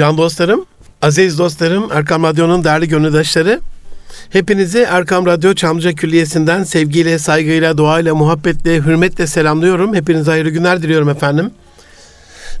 [0.00, 0.66] Can dostlarım,
[1.02, 3.60] aziz dostlarım, Erkam Radyo'nun değerli gönüldaşları,
[4.30, 9.94] hepinizi Erkam Radyo Çamlıca Külliyesi'nden sevgiyle, saygıyla, duayla, muhabbetle, hürmetle selamlıyorum.
[9.94, 11.50] Hepinize hayırlı günler diliyorum efendim.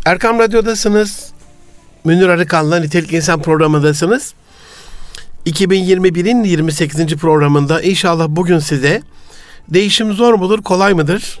[0.06, 1.30] Erkam Radyo'dasınız.
[2.04, 4.34] Münir Arıkan'la Nitelik İnsan programındasınız.
[5.46, 7.16] 2021'in 28.
[7.16, 9.02] programında inşallah bugün size
[9.68, 11.40] değişim zor mudur, kolay mıdır?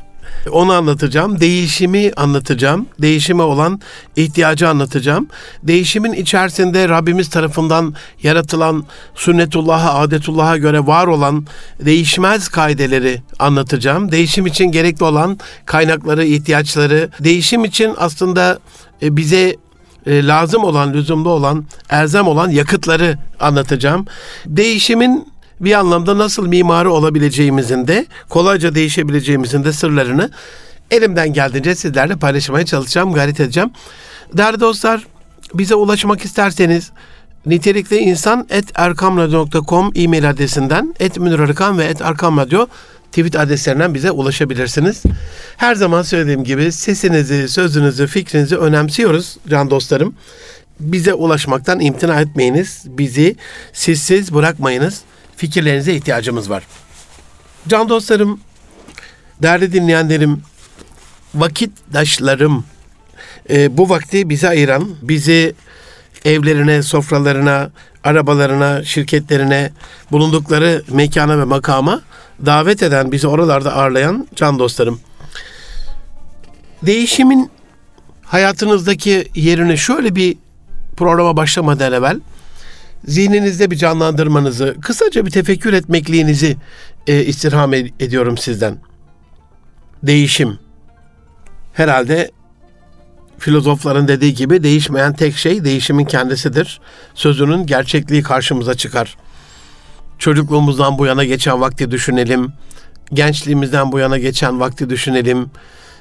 [0.50, 1.40] Onu anlatacağım.
[1.40, 2.86] Değişimi anlatacağım.
[3.02, 3.80] Değişime olan
[4.16, 5.28] ihtiyacı anlatacağım.
[5.62, 11.46] Değişimin içerisinde Rabbimiz tarafından yaratılan sünnetullah'a, adetullah'a göre var olan
[11.80, 14.12] değişmez kaideleri anlatacağım.
[14.12, 18.58] Değişim için gerekli olan kaynakları, ihtiyaçları, değişim için aslında
[19.02, 19.56] e, bize
[20.06, 24.06] e, lazım olan, lüzumlu olan, erzem olan yakıtları anlatacağım.
[24.46, 30.30] Değişimin bir anlamda nasıl mimarı olabileceğimizin de kolayca değişebileceğimizin de sırlarını
[30.90, 33.70] elimden geldiğince sizlerle paylaşmaya çalışacağım, gayret edeceğim.
[34.36, 35.06] Değerli dostlar
[35.54, 36.90] bize ulaşmak isterseniz
[37.46, 42.66] nitelikli insan et erkamradyo.com e-mail adresinden et Arıkan ve et erkamradyo
[43.12, 45.02] tweet adreslerinden bize ulaşabilirsiniz.
[45.56, 50.14] Her zaman söylediğim gibi sesinizi, sözünüzü, fikrinizi önemsiyoruz can dostlarım.
[50.80, 52.84] Bize ulaşmaktan imtina etmeyiniz.
[52.86, 53.36] Bizi
[53.72, 55.02] sizsiz bırakmayınız
[55.40, 56.62] fikirlerinize ihtiyacımız var.
[57.68, 58.40] Can dostlarım,
[59.42, 60.42] değerli dinleyenlerim,
[61.34, 62.64] vakitdaşlarım,
[63.50, 65.54] e, bu vakti bize ayıran, bizi
[66.24, 67.70] evlerine, sofralarına,
[68.04, 69.72] arabalarına, şirketlerine,
[70.12, 72.00] bulundukları mekana ve makama
[72.46, 75.00] davet eden, bizi oralarda ağırlayan can dostlarım.
[76.82, 77.50] Değişimin
[78.24, 80.36] hayatınızdaki yerini şöyle bir
[80.96, 82.20] programa başlamadan evvel
[83.04, 86.56] zihninizde bir canlandırmanızı, kısaca bir tefekkür etmekliğinizi
[87.06, 88.78] e, istirham ediyorum sizden.
[90.02, 90.58] Değişim.
[91.72, 92.30] Herhalde
[93.38, 96.80] filozofların dediği gibi değişmeyen tek şey değişimin kendisidir.
[97.14, 99.16] Sözünün gerçekliği karşımıza çıkar.
[100.18, 102.52] Çocukluğumuzdan bu yana geçen vakti düşünelim.
[103.12, 105.50] Gençliğimizden bu yana geçen vakti düşünelim.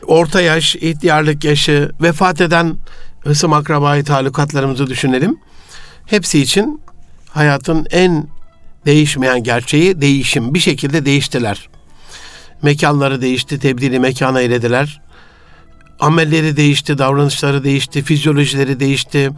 [0.07, 2.75] Orta yaş, ihtiyarlık yaşı, vefat eden
[3.19, 5.37] hısım akrabayı talukatlarımızı düşünelim.
[6.05, 6.81] Hepsi için
[7.29, 8.27] hayatın en
[8.85, 10.53] değişmeyen gerçeği değişim.
[10.53, 11.69] Bir şekilde değiştiler.
[12.61, 15.01] Mekanları değişti, tebdili mekana eylediler.
[15.99, 19.31] Amelleri değişti, davranışları değişti, fizyolojileri değişti.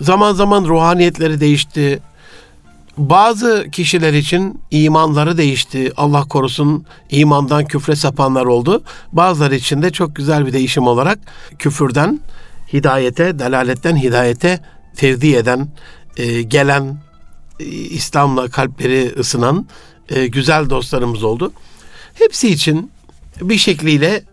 [0.00, 2.00] Zaman zaman ruhaniyetleri değişti.
[2.96, 5.92] Bazı kişiler için imanları değişti.
[5.96, 8.82] Allah korusun imandan küfre sapanlar oldu.
[9.12, 11.18] Bazıları için de çok güzel bir değişim olarak
[11.58, 12.20] küfürden
[12.72, 14.60] hidayete, delaletten hidayete
[14.96, 15.68] tevdi eden,
[16.16, 16.96] e, gelen,
[17.90, 19.66] İslam'la kalpleri ısınan
[20.08, 21.52] e, güzel dostlarımız oldu.
[22.14, 22.90] Hepsi için
[23.40, 24.24] bir şekliyle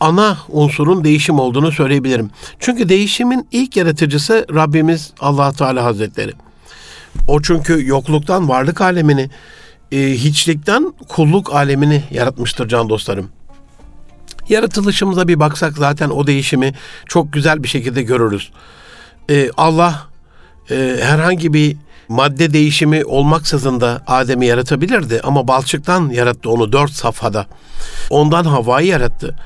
[0.00, 2.30] ana unsurun değişim olduğunu söyleyebilirim.
[2.58, 6.32] Çünkü değişimin ilk yaratıcısı Rabbimiz Allah Teala Hazretleri.
[7.28, 9.30] O çünkü yokluktan varlık alemini,
[9.92, 13.30] e, hiçlikten kulluk alemini yaratmıştır can dostlarım.
[14.48, 16.74] Yaratılışımıza bir baksak zaten o değişimi
[17.06, 18.50] çok güzel bir şekilde görürüz.
[19.30, 20.06] Ee, Allah
[20.70, 21.76] e, herhangi bir
[22.08, 27.46] madde değişimi olmaksızın da Adem'i yaratabilirdi ama balçıktan yarattı onu dört safhada.
[28.10, 29.36] Ondan havayı yarattı.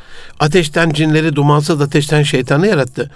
[0.41, 3.11] Ateşten cinleri, dumansız ateşten şeytanı yarattı.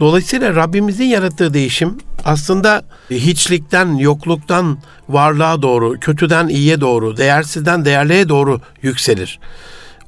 [0.00, 4.78] Dolayısıyla Rabbimizin yarattığı değişim aslında hiçlikten, yokluktan
[5.08, 9.40] varlığa doğru, kötüden iyiye doğru, değersizden değerliye doğru yükselir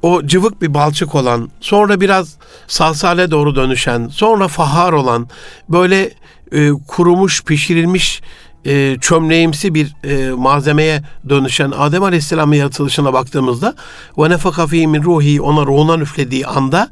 [0.01, 2.37] o cıvık bir balçık olan, sonra biraz
[2.67, 5.29] salsale doğru dönüşen, sonra fahar olan,
[5.69, 6.11] böyle
[6.51, 8.21] e, kurumuş, pişirilmiş
[8.65, 13.75] e, çömleğimsi bir e, malzemeye dönüşen Adem Aleyhisselam'ın yaratılışına baktığımızda
[14.17, 16.89] ve nefaka min ruhi ona ruhundan üflediği anda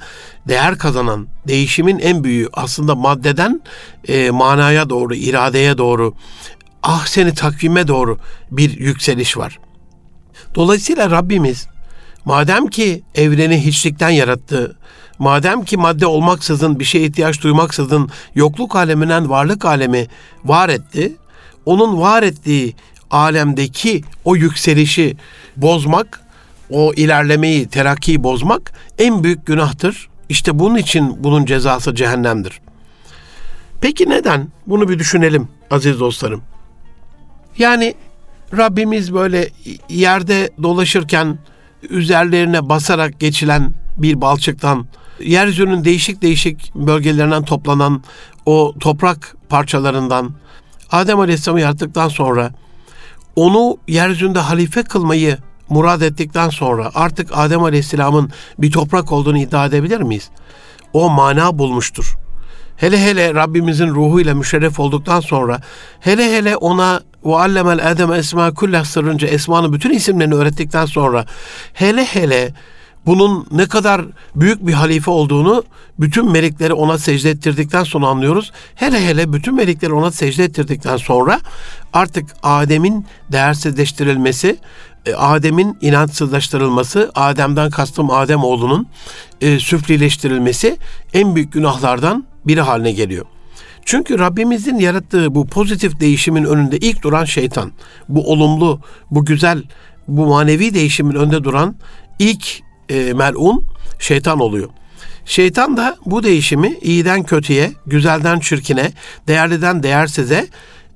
[0.48, 3.62] değer kazanan değişimin en büyüğü aslında maddeden
[4.08, 6.14] e, manaya doğru, iradeye doğru,
[6.84, 8.18] ah seni takvime doğru
[8.52, 9.60] bir yükseliş var.
[10.56, 11.68] Dolayısıyla Rabbimiz
[12.26, 14.78] Madem ki evreni hiçlikten yarattı,
[15.20, 20.08] madem ki madde olmaksızın, bir şeye ihtiyaç duymaksızın yokluk aleminden varlık alemi
[20.46, 21.16] var etti,
[21.70, 22.76] onun var ettiği
[23.12, 25.18] alemdeki o yükselişi
[25.58, 26.22] bozmak,
[26.70, 30.10] o ilerlemeyi, terakkiyi bozmak en büyük günahtır.
[30.30, 32.62] İşte bunun için bunun cezası cehennemdir.
[33.82, 34.48] Peki neden?
[34.68, 36.42] Bunu bir düşünelim aziz dostlarım.
[37.58, 37.94] Yani
[38.58, 39.50] Rabbimiz böyle
[39.90, 41.38] yerde dolaşırken
[41.90, 44.88] üzerlerine basarak geçilen bir balçıktan
[45.20, 48.04] yeryüzünün değişik değişik bölgelerinden toplanan
[48.46, 50.34] o toprak parçalarından
[50.92, 52.52] Adem Aleyhisselam'ı yarattıktan sonra
[53.36, 55.38] onu yeryüzünde halife kılmayı
[55.70, 60.30] murad ettikten sonra artık Adem Aleyhisselam'ın bir toprak olduğunu iddia edebilir miyiz?
[60.94, 62.16] O mana bulmuştur.
[62.78, 65.62] hele hele Rabbimizin ruhuyla müşerref olduktan sonra
[66.00, 71.26] hele hele ona ve allemel adem esma kullah sırrınca esmanın bütün isimlerini öğrettikten sonra
[71.74, 72.54] hele hele
[73.06, 74.02] bunun ne kadar
[74.36, 75.64] büyük bir halife olduğunu
[76.00, 78.52] bütün melekleri ona secde ettirdikten sonra anlıyoruz.
[78.76, 81.40] Hele hele bütün melekleri ona secde ettirdikten sonra
[81.94, 84.58] artık Adem'in değersizleştirilmesi,
[85.06, 88.88] e, Adem'in inançsızlaştırılması, Adem'den kastım Adem oğlunun
[89.42, 90.78] e, süflileştirilmesi
[91.14, 93.26] en büyük günahlardan biri haline geliyor.
[93.86, 97.72] Çünkü Rabbimizin yarattığı bu pozitif değişimin önünde ilk duran şeytan.
[98.10, 98.80] Bu olumlu,
[99.12, 99.64] bu güzel,
[100.08, 101.76] bu manevi değişimin önünde duran
[102.20, 103.66] ilk e, melun
[104.00, 104.70] şeytan oluyor.
[105.26, 108.92] Şeytan da bu değişimi iyiden kötüye, güzelden çirkine,
[109.28, 110.48] değerliden değersize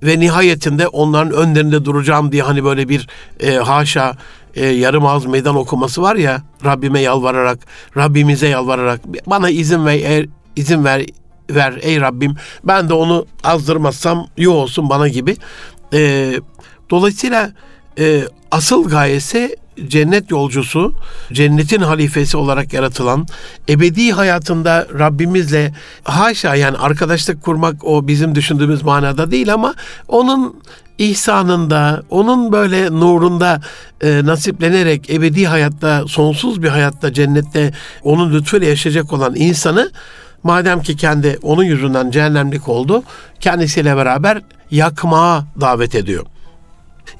[0.04, 3.08] ve nihayetinde onların önlerinde duracağım diye hani böyle bir
[3.40, 4.18] e, haşa
[4.56, 7.60] e, yarım ağız meydan okuması var ya Rabbime yalvararak,
[7.98, 10.26] Rabbimize yalvararak bana izin ver, er,
[10.56, 11.06] izin ver
[11.50, 15.38] ver ey Rabbim ben de onu azdırmazsam yok olsun bana gibi.
[15.94, 16.34] E,
[16.90, 17.52] dolayısıyla
[18.00, 19.56] e, asıl gayesi
[19.88, 20.94] cennet yolcusu,
[21.34, 23.28] cennetin halifesi olarak yaratılan,
[23.70, 25.74] ebedi hayatında Rabbimizle
[26.04, 29.74] haşa yani arkadaşlık kurmak o bizim düşündüğümüz manada değil ama
[30.08, 30.62] onun
[30.98, 33.62] ihsanında, onun böyle nurunda
[34.02, 37.74] e, nasiplenerek ebedi hayatta, sonsuz bir hayatta cennette
[38.04, 39.92] onun lütfuyla yaşayacak olan insanı
[40.44, 43.04] madem ki kendi onun yüzünden cehennemlik oldu,
[43.40, 44.42] kendisiyle beraber
[44.72, 46.26] yakmaya davet ediyor.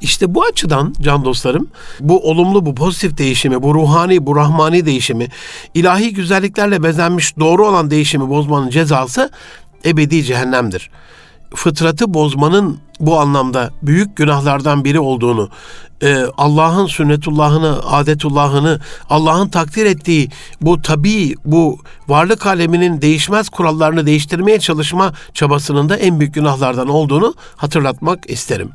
[0.02, 1.68] İşte bu açıdan can dostlarım
[2.00, 5.28] bu olumlu bu pozitif değişimi, bu ruhani, bu rahmani değişimi,
[5.74, 9.32] ilahi güzelliklerle bezenmiş doğru olan değişimi bozmanın cezası
[9.86, 10.90] ebedi cehennemdir.
[11.56, 15.50] Fıtratı bozmanın bu anlamda büyük günahlardan biri olduğunu,
[16.04, 18.80] e, Allah'ın sünnetullahını, adetullahını,
[19.10, 20.30] Allah'ın takdir ettiği
[20.62, 27.34] bu tabi, bu varlık aleminin değişmez kurallarını değiştirmeye çalışma çabasının da en büyük günahlardan olduğunu
[27.56, 28.72] hatırlatmak isterim.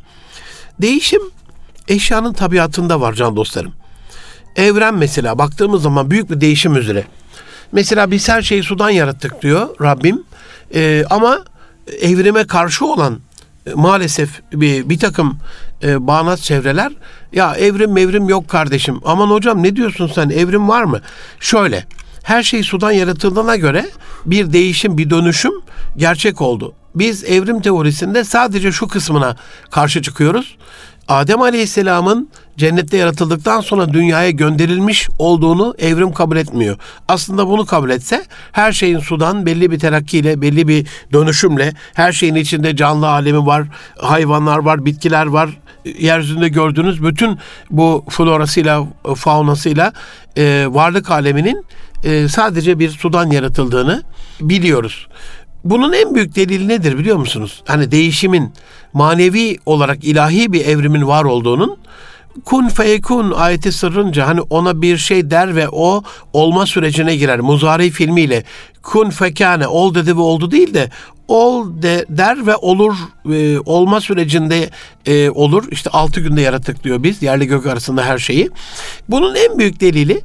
[0.80, 1.22] Değişim
[1.88, 3.72] eşyanın tabiatında var can dostlarım.
[4.56, 7.04] Evren mesela baktığımız zaman büyük bir değişim üzere.
[7.72, 10.22] Mesela biz her şeyi sudan yarattık diyor Rabbim.
[10.74, 11.44] Ee, ama
[12.00, 13.18] evrime karşı olan
[13.66, 15.38] e, maalesef bir, bir takım
[15.82, 16.92] e, bağnaz çevreler
[17.32, 19.00] ya evrim mevrim yok kardeşim.
[19.04, 21.00] Aman hocam ne diyorsun sen evrim var mı?
[21.40, 21.84] Şöyle
[22.22, 23.86] her şey sudan yaratıldığına göre
[24.26, 25.52] bir değişim bir dönüşüm
[25.96, 29.36] gerçek oldu biz evrim teorisinde sadece şu kısmına
[29.70, 30.56] karşı çıkıyoruz.
[31.08, 36.76] Adem Aleyhisselam'ın cennette yaratıldıktan sonra dünyaya gönderilmiş olduğunu evrim kabul etmiyor.
[37.08, 42.34] Aslında bunu kabul etse her şeyin sudan belli bir terakkiyle, belli bir dönüşümle her şeyin
[42.34, 43.64] içinde canlı alemi var,
[43.98, 45.50] hayvanlar var, bitkiler var.
[45.98, 47.38] Yeryüzünde gördüğünüz bütün
[47.70, 48.86] bu florasıyla,
[49.16, 49.92] faunasıyla
[50.36, 51.64] e, varlık aleminin
[52.04, 54.02] e, sadece bir sudan yaratıldığını
[54.40, 55.06] biliyoruz.
[55.70, 57.62] Bunun en büyük delili nedir biliyor musunuz?
[57.66, 58.52] Hani değişimin
[58.92, 61.78] manevi olarak ilahi bir evrimin var olduğunun
[62.44, 67.40] kun feyekun ayeti sırrınca hani ona bir şey der ve o olma sürecine girer.
[67.40, 68.44] Muzari filmiyle
[68.82, 70.90] kun fekane ol dedi ve oldu değil de
[71.28, 72.94] ol de, der ve olur
[73.32, 74.70] e, olma sürecinde
[75.06, 75.64] e, olur.
[75.70, 78.50] İşte altı günde yarattık diyor biz yerli gök arasında her şeyi.
[79.08, 80.22] Bunun en büyük delili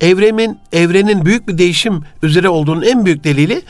[0.00, 3.62] evrenin evrenin büyük bir değişim üzere olduğunun en büyük delili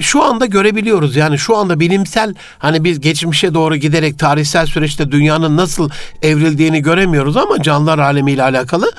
[0.00, 1.16] şu anda görebiliyoruz.
[1.16, 5.90] Yani şu anda bilimsel hani biz geçmişe doğru giderek tarihsel süreçte dünyanın nasıl
[6.22, 8.92] evrildiğini göremiyoruz ama canlılar alemiyle alakalı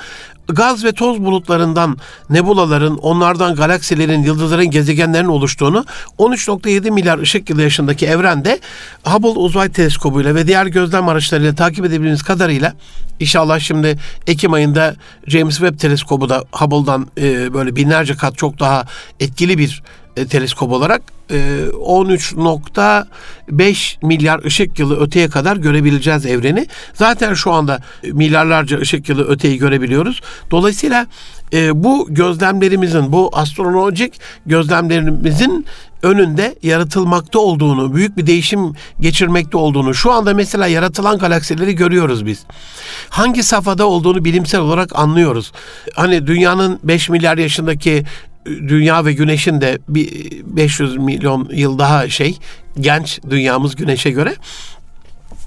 [0.48, 1.98] gaz ve toz bulutlarından
[2.30, 5.84] nebulaların, onlardan galaksilerin, yıldızların, gezegenlerin oluştuğunu
[6.18, 8.60] 13.7 milyar ışık yılı yaşındaki evrende
[9.04, 12.74] Hubble Uzay Teleskobu'yla ve diğer gözlem araçlarıyla takip edebildiğimiz kadarıyla
[13.20, 14.94] inşallah şimdi Ekim ayında
[15.26, 18.84] James Webb Teleskobu da Hubble'dan e, böyle binlerce kat çok daha
[19.20, 19.82] etkili bir
[20.16, 21.34] e, teleskop olarak e,
[21.72, 26.66] 13.5 milyar ışık yılı öteye kadar görebileceğiz evreni.
[26.94, 27.78] Zaten şu anda
[28.12, 30.20] milyarlarca ışık yılı öteyi görebiliyoruz.
[30.50, 31.06] Dolayısıyla
[31.52, 35.66] e, bu gözlemlerimizin, bu astrolojik gözlemlerimizin
[36.02, 42.44] önünde yaratılmakta olduğunu, büyük bir değişim geçirmekte olduğunu, şu anda mesela yaratılan galaksileri görüyoruz biz.
[43.08, 45.52] Hangi safhada olduğunu bilimsel olarak anlıyoruz.
[45.94, 48.04] Hani dünyanın 5 milyar yaşındaki
[48.46, 52.38] dünya ve güneşin de bir 500 milyon yıl daha şey
[52.80, 54.34] genç dünyamız güneşe göre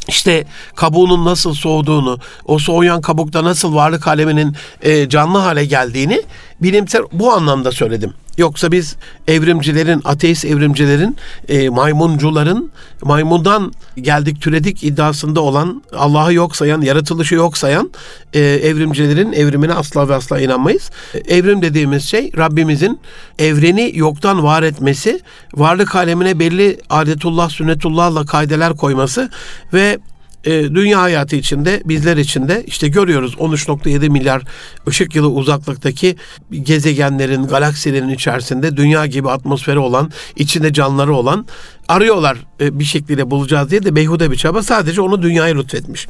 [0.08, 6.22] işte kabuğunun nasıl soğuduğunu, o soğuyan kabukta nasıl varlık aleminin e, canlı hale geldiğini
[6.62, 8.14] bilimsel bu anlamda söyledim.
[8.38, 8.96] Yoksa biz
[9.28, 11.18] evrimcilerin, ateist evrimcilerin,
[11.50, 12.72] e, maymuncuların
[13.04, 17.92] maymundan geldik türedik iddiasında olan, Allah'ı yok sayan, yaratılışı yok sayan
[18.34, 20.92] e, evrimcilerin evrimine asla ve asla inanmayız.
[21.14, 23.00] E, evrim dediğimiz şey Rabbimizin
[23.40, 25.20] evreni yoktan var etmesi,
[25.56, 29.30] varlık alemine belli adetullah, sünnetullahla kaideler koyması
[29.74, 30.00] ve
[30.46, 34.44] e, dünya hayatı içinde bizler için de işte görüyoruz 13.7 milyar
[34.88, 36.16] ışık yılı uzaklıktaki
[36.52, 41.46] gezegenlerin, galaksilerin içerisinde dünya gibi atmosferi olan, içinde canlıları olan
[41.88, 46.08] arıyorlar e, bir şekilde bulacağız diye de beyhude bir çaba sadece onu dünyaya lütfetmiş.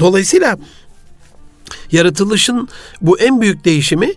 [0.00, 0.58] Dolayısıyla
[1.92, 2.68] yaratılışın
[3.00, 4.12] bu en büyük değişimi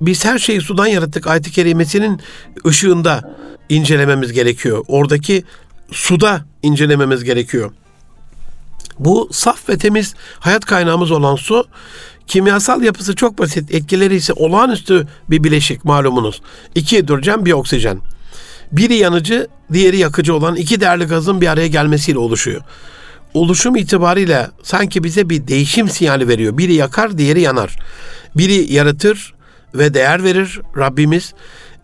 [0.00, 2.20] biz her şeyi sudan yarattık ayet-i kerimesinin
[2.66, 3.36] ışığında
[3.68, 4.84] incelememiz gerekiyor.
[4.88, 5.44] Oradaki
[5.92, 7.72] suda incelememiz gerekiyor.
[8.98, 11.64] Bu saf ve temiz hayat kaynağımız olan su
[12.26, 13.74] kimyasal yapısı çok basit.
[13.74, 16.42] Etkileri ise olağanüstü bir bileşik malumunuz.
[16.74, 18.00] İki hidrojen bir oksijen.
[18.72, 22.62] Biri yanıcı, diğeri yakıcı olan iki değerli gazın bir araya gelmesiyle oluşuyor.
[23.34, 26.58] Oluşum itibariyle sanki bize bir değişim sinyali veriyor.
[26.58, 27.76] Biri yakar, diğeri yanar.
[28.36, 29.34] Biri yaratır
[29.74, 31.34] ve değer verir Rabbimiz.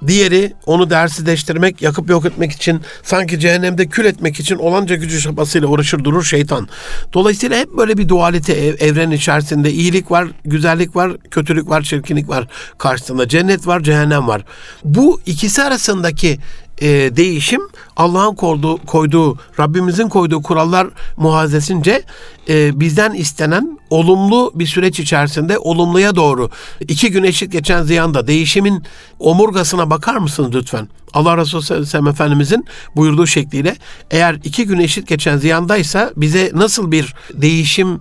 [0.06, 5.68] Diğeri onu değersizleştirmek, yakıp yok etmek için, sanki cehennemde kül etmek için olanca gücü çabasıyla
[5.68, 6.68] uğraşır durur şeytan.
[7.12, 12.28] Dolayısıyla hep böyle bir dualite ev, evren içerisinde iyilik var, güzellik var, kötülük var, çirkinlik
[12.28, 12.48] var
[12.78, 13.28] karşısında.
[13.28, 14.44] Cennet var, cehennem var.
[14.84, 16.38] Bu ikisi arasındaki
[16.78, 17.60] e, değişim
[17.96, 20.86] Allah'ın koyduğu, koyduğu, Rabbimizin koyduğu kurallar
[21.16, 22.02] muhazesince
[22.48, 28.82] e, bizden istenen olumlu bir süreç içerisinde olumluya doğru iki gün eşit geçen ziyanda değişimin
[29.18, 30.88] omurgasına bakar mısınız lütfen?
[31.12, 32.64] Allah Resulü sellem Efendimizin
[32.96, 33.76] buyurduğu şekliyle
[34.10, 38.00] eğer iki gün eşit geçen ziyandaysa bize nasıl bir değişim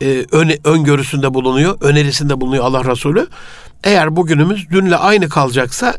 [0.00, 3.26] e, ön, öngörüsünde bulunuyor, önerisinde bulunuyor Allah Resulü.
[3.84, 5.94] Eğer bugünümüz dünle aynı kalacaksa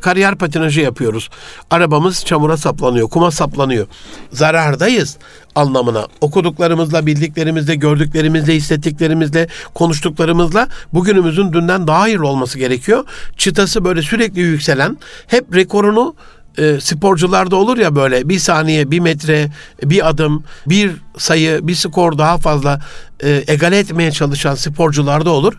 [0.00, 1.30] kariyer patinajı yapıyoruz.
[1.70, 3.86] Arabamız çamura saplanıyor, kuma saplanıyor.
[4.32, 5.16] Zarardayız
[5.54, 6.06] anlamına.
[6.20, 13.04] Okuduklarımızla, bildiklerimizle, gördüklerimizle, hissettiklerimizle, konuştuklarımızla bugünümüzün dünden daha iyi olması gerekiyor.
[13.36, 16.14] Çıtası böyle sürekli yükselen, hep rekorunu
[16.58, 19.50] e, sporcularda olur ya böyle bir saniye, bir metre,
[19.82, 22.80] bir adım, bir sayı, bir skor daha fazla
[23.24, 25.54] e, egale etmeye çalışan sporcularda olur.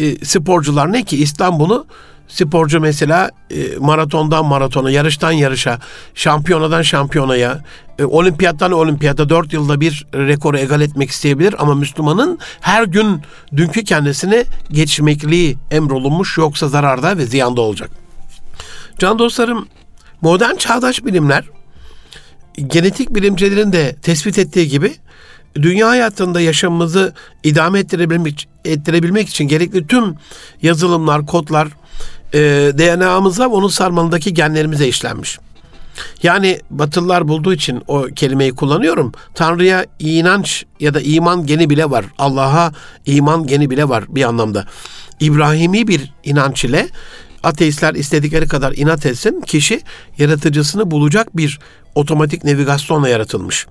[0.00, 1.86] E, sporcular ne ki İslam bunu
[2.28, 5.78] sporcu mesela e, maratondan maratona, yarıştan yarışa,
[6.14, 7.64] şampiyonadan şampiyonaya,
[7.98, 13.22] e, olimpiyattan olimpiyata dört yılda bir rekoru egal etmek isteyebilir ama Müslümanın her gün
[13.56, 17.90] dünkü kendisini geçmekliği emrolunmuş yoksa zararda ve ziyanda olacak.
[18.98, 19.68] Can dostlarım
[20.20, 21.44] modern çağdaş bilimler
[22.66, 24.94] genetik bilimcilerin de tespit ettiği gibi
[25.54, 30.14] dünya hayatında yaşamımızı idame ettirebilmek, ettirebilmek için gerekli tüm
[30.62, 31.68] yazılımlar, kodlar
[32.34, 32.38] e,
[32.78, 35.38] DNA'mıza onun sarmalındaki genlerimize işlenmiş.
[36.22, 39.12] Yani Batılılar bulduğu için o kelimeyi kullanıyorum.
[39.34, 42.04] Tanrı'ya inanç ya da iman geni bile var.
[42.18, 42.72] Allah'a
[43.06, 44.66] iman geni bile var bir anlamda.
[45.20, 46.88] İbrahimi bir inanç ile
[47.42, 49.80] ateistler istedikleri kadar inat etsin, kişi
[50.18, 51.58] yaratıcısını bulacak bir
[51.94, 53.66] otomatik navigasyonla yaratılmış.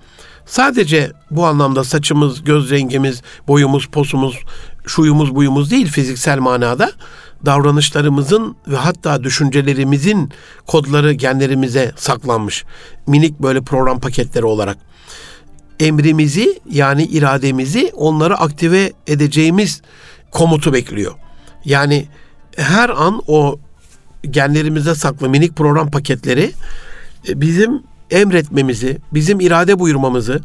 [0.49, 4.39] Sadece bu anlamda saçımız, göz rengimiz, boyumuz, posumuz,
[4.87, 6.91] şuyumuz, buyumuz değil fiziksel manada
[7.45, 10.31] davranışlarımızın ve hatta düşüncelerimizin
[10.67, 12.65] kodları genlerimize saklanmış.
[13.07, 14.77] Minik böyle program paketleri olarak.
[15.79, 19.81] Emrimizi yani irademizi onları aktive edeceğimiz
[20.31, 21.13] komutu bekliyor.
[21.65, 22.07] Yani
[22.57, 23.59] her an o
[24.29, 26.51] genlerimize saklı minik program paketleri
[27.27, 30.41] e, bizim emretmemizi, bizim irade buyurmamızı,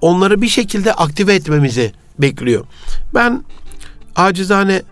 [0.00, 2.64] onları bir şekilde aktive etmemizi bekliyor.
[3.14, 3.44] Ben
[4.16, 4.82] acizane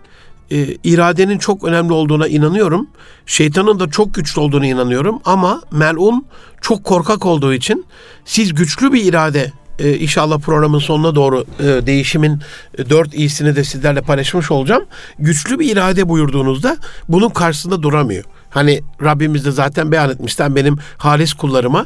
[0.51, 2.87] e, iradenin çok önemli olduğuna inanıyorum.
[3.25, 6.25] Şeytanın da çok güçlü olduğunu inanıyorum ama melun
[6.61, 7.85] çok korkak olduğu için
[8.25, 12.41] siz güçlü bir irade e, inşallah programın sonuna doğru e, değişimin
[12.77, 14.85] e, dört iyisini de sizlerle paylaşmış olacağım.
[15.19, 16.77] Güçlü bir irade buyurduğunuzda
[17.09, 18.23] bunun karşısında duramıyor.
[18.55, 21.85] Hani Rabbimiz de zaten beyan etmişten benim halis kullarıma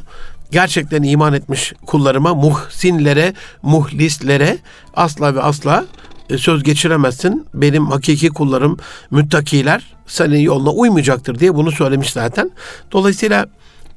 [0.52, 4.58] gerçekten iman etmiş kullarıma, muhsinlere, muhlislere
[4.94, 5.86] asla ve asla
[6.30, 7.46] e, söz geçiremezsin.
[7.54, 8.78] Benim hakiki kullarım,
[9.12, 12.52] müttakiler senin yoluna uymayacaktır diye bunu söylemiş zaten.
[12.92, 13.46] Dolayısıyla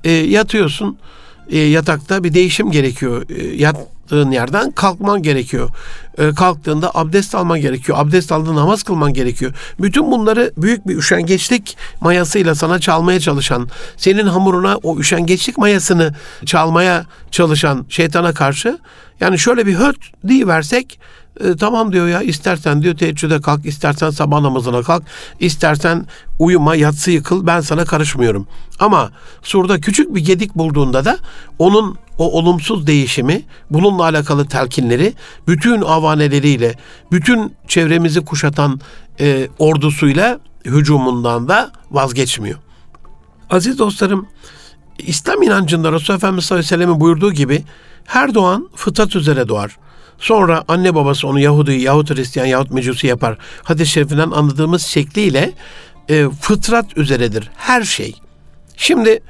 [0.05, 0.99] e, yatıyorsun,
[1.51, 3.31] e, yatakta bir değişim gerekiyor.
[3.31, 3.57] E,
[4.13, 5.71] yattığın yerden kalkman gerekiyor.
[6.19, 7.99] E, kalktığında abdest alman gerekiyor.
[7.99, 9.53] Abdest aldığında namaz kılman gerekiyor.
[9.81, 16.15] Bütün bunları büyük bir üşengeçlik mayasıyla sana çalmaya çalışan, senin hamuruna o üşengeçlik mayasını
[16.47, 18.79] çalmaya çalışan şeytana karşı
[19.21, 20.99] yani şöyle bir höt versek
[21.41, 25.03] E, tamam diyor ya istersen diyor teheccüde kalk, istersen sabah namazına kalk,
[25.41, 26.07] istersen
[26.39, 28.47] uyuma, yatsı yıkıl ben sana karışmıyorum.
[28.79, 29.11] Ama
[29.43, 31.19] surda küçük bir gedik bulduğunda da
[31.59, 35.15] onun o olumsuz değişimi, bununla alakalı telkinleri
[35.49, 36.75] bütün avaneleriyle,
[37.13, 38.81] bütün çevremizi kuşatan
[39.21, 42.59] e, ordusuyla hücumundan da vazgeçmiyor.
[43.51, 44.27] Aziz dostlarım,
[44.99, 47.65] İslam inancında Resulullah Efendimiz sallallahu aleyhi ve sellem'in buyurduğu gibi
[48.05, 49.77] her doğan fıtrat üzere doğar.
[50.23, 53.39] Sonra anne babası onu Yahudi yahut Hristiyan yahut Mecusi yapar.
[53.63, 55.53] Hadis-i şerifinden anladığımız şekliyle
[56.09, 58.15] e, fıtrat üzeredir her şey.
[58.77, 59.21] Şimdi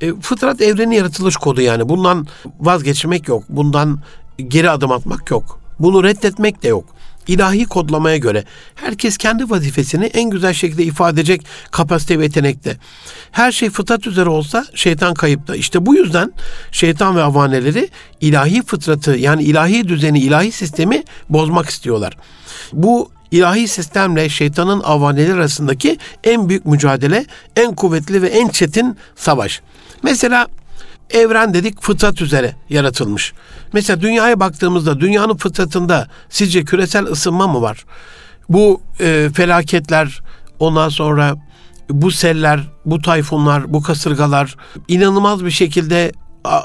[0.00, 1.88] e, fıtrat evrenin yaratılış kodu yani.
[1.88, 2.26] Bundan
[2.60, 3.44] vazgeçmek yok.
[3.48, 4.00] Bundan
[4.48, 5.60] geri adım atmak yok.
[5.78, 6.84] Bunu reddetmek de yok
[7.26, 12.76] ilahi kodlamaya göre herkes kendi vazifesini en güzel şekilde ifade edecek kapasite ve yetenekte.
[13.32, 15.56] Her şey fıtrat üzere olsa şeytan kayıpta.
[15.56, 16.32] İşte bu yüzden
[16.72, 17.88] şeytan ve avaneleri
[18.20, 22.16] ilahi fıtratı yani ilahi düzeni, ilahi sistemi bozmak istiyorlar.
[22.72, 29.60] Bu ilahi sistemle şeytanın avaneleri arasındaki en büyük mücadele, en kuvvetli ve en çetin savaş.
[30.02, 30.46] Mesela
[31.10, 33.32] evren dedik fıtrat üzere yaratılmış.
[33.72, 37.84] Mesela dünyaya baktığımızda dünyanın fıtratında sizce küresel ısınma mı var?
[38.48, 40.22] Bu e, felaketler
[40.58, 41.34] ondan sonra
[41.90, 44.56] bu seller, bu tayfunlar, bu kasırgalar
[44.88, 46.12] inanılmaz bir şekilde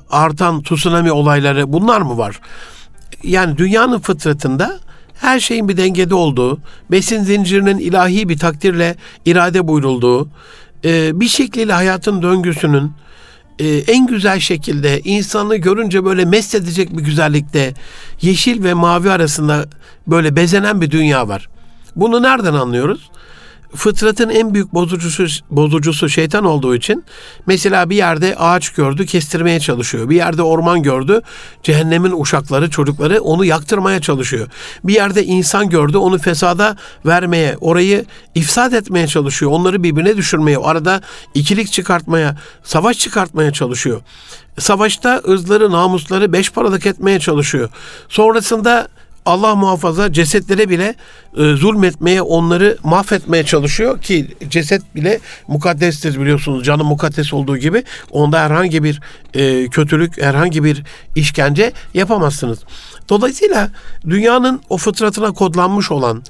[0.09, 2.39] artan tsunami olayları bunlar mı var?
[3.23, 4.79] Yani dünyanın fıtratında
[5.13, 6.59] her şeyin bir dengede olduğu,
[6.91, 8.95] besin zincirinin ilahi bir takdirle
[9.25, 10.29] irade buyurulduğu,
[10.85, 12.91] e, bir şekliyle hayatın döngüsünün
[13.61, 17.73] e, en güzel şekilde insanı görünce böyle mest edecek bir güzellikte
[18.21, 19.65] yeşil ve mavi arasında
[20.07, 21.49] böyle bezenen bir dünya var.
[21.95, 23.09] Bunu nereden anlıyoruz?
[23.75, 27.03] Fıtratın en büyük bozucusu, bozucusu şeytan olduğu için
[27.45, 30.09] mesela bir yerde ağaç gördü kestirmeye çalışıyor.
[30.09, 31.21] Bir yerde orman gördü
[31.63, 34.47] cehennemin uşakları çocukları onu yaktırmaya çalışıyor.
[34.83, 39.51] Bir yerde insan gördü onu fesada vermeye orayı ifsad etmeye çalışıyor.
[39.51, 41.01] Onları birbirine düşürmeye arada
[41.33, 44.01] ikilik çıkartmaya savaş çıkartmaya çalışıyor.
[44.57, 47.69] Savaşta ırzları namusları beş paralık etmeye çalışıyor.
[48.09, 48.87] Sonrasında
[49.25, 50.95] Allah muhafaza cesetlere bile
[51.37, 56.63] e, zulmetmeye, onları mahvetmeye çalışıyor ki ceset bile mukaddestir biliyorsunuz.
[56.63, 59.01] Canı mukaddes olduğu gibi onda herhangi bir
[59.33, 60.83] e, kötülük, herhangi bir
[61.15, 62.59] işkence yapamazsınız.
[63.09, 63.69] Dolayısıyla
[64.09, 66.23] dünyanın o fıtratına kodlanmış olan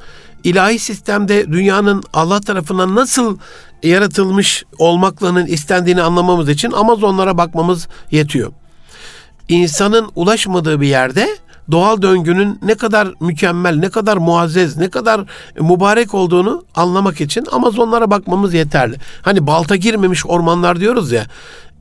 [0.44, 3.38] ilahi sistemde dünyanın Allah tarafından nasıl
[3.84, 8.52] yaratılmış olmaklarının istendiğini anlamamız için Amazonlara bakmamız yetiyor.
[9.48, 11.28] İnsanın ulaşmadığı bir yerde
[11.72, 15.22] doğal döngünün ne kadar mükemmel, ne kadar muazzez, ne kadar
[15.60, 18.96] mübarek olduğunu anlamak için Amazonlara bakmamız yeterli.
[19.22, 21.26] Hani balta girmemiş ormanlar diyoruz ya.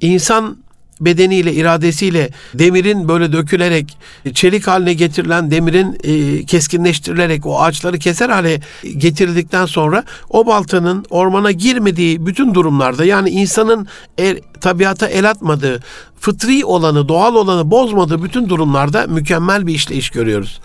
[0.01, 0.57] İnsan
[1.01, 3.99] bedeniyle, iradesiyle demirin böyle dökülerek,
[4.35, 8.61] çelik haline getirilen demirin e, keskinleştirilerek o ağaçları keser hale
[8.97, 15.83] getirildikten sonra o baltanın ormana girmediği bütün durumlarda yani insanın el, tabiata el atmadığı,
[16.21, 20.61] fıtri olanı, doğal olanı bozmadığı bütün durumlarda mükemmel bir işleyiş görüyoruz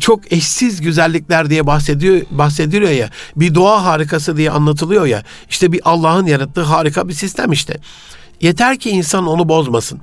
[0.00, 3.10] çok eşsiz güzellikler diye bahsediyor bahsediliyor ya.
[3.36, 5.22] Bir doğa harikası diye anlatılıyor ya.
[5.50, 7.76] İşte bir Allah'ın yarattığı harika bir sistem işte.
[8.40, 10.00] Yeter ki insan onu bozmasın.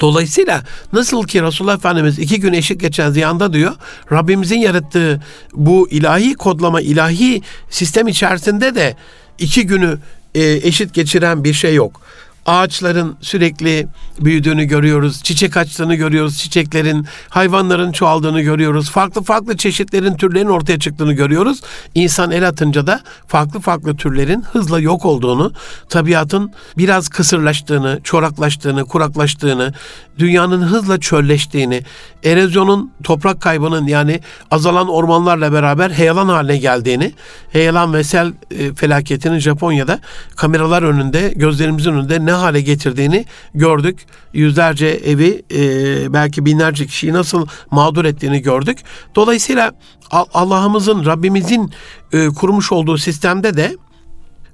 [0.00, 3.72] Dolayısıyla nasıl ki Resulullah Efendimiz iki gün eşit geçen ziyanda diyor,
[4.12, 8.96] Rabbimizin yarattığı bu ilahi kodlama, ilahi sistem içerisinde de
[9.38, 9.98] iki günü
[10.34, 12.00] e, eşit geçiren bir şey yok
[12.46, 13.86] ağaçların sürekli
[14.20, 15.22] büyüdüğünü görüyoruz.
[15.22, 16.38] Çiçek açtığını görüyoruz.
[16.38, 18.90] Çiçeklerin, hayvanların çoğaldığını görüyoruz.
[18.90, 21.60] Farklı farklı çeşitlerin, türlerin ortaya çıktığını görüyoruz.
[21.94, 25.52] İnsan el atınca da farklı farklı türlerin hızla yok olduğunu,
[25.88, 29.72] tabiatın biraz kısırlaştığını, çoraklaştığını, kuraklaştığını,
[30.18, 31.82] dünyanın hızla çölleştiğini,
[32.24, 37.12] erozyonun, toprak kaybının yani azalan ormanlarla beraber heyelan haline geldiğini,
[37.52, 40.00] heyelan ve sel e, felaketinin Japonya'da
[40.36, 43.98] kameralar önünde, gözlerimizin önünde ne hale getirdiğini gördük.
[44.32, 48.78] Yüzlerce evi, e, belki binlerce kişiyi nasıl mağdur ettiğini gördük.
[49.14, 49.72] Dolayısıyla
[50.10, 51.70] Allah'ımızın, Rabbimizin
[52.12, 53.76] e, kurmuş olduğu sistemde de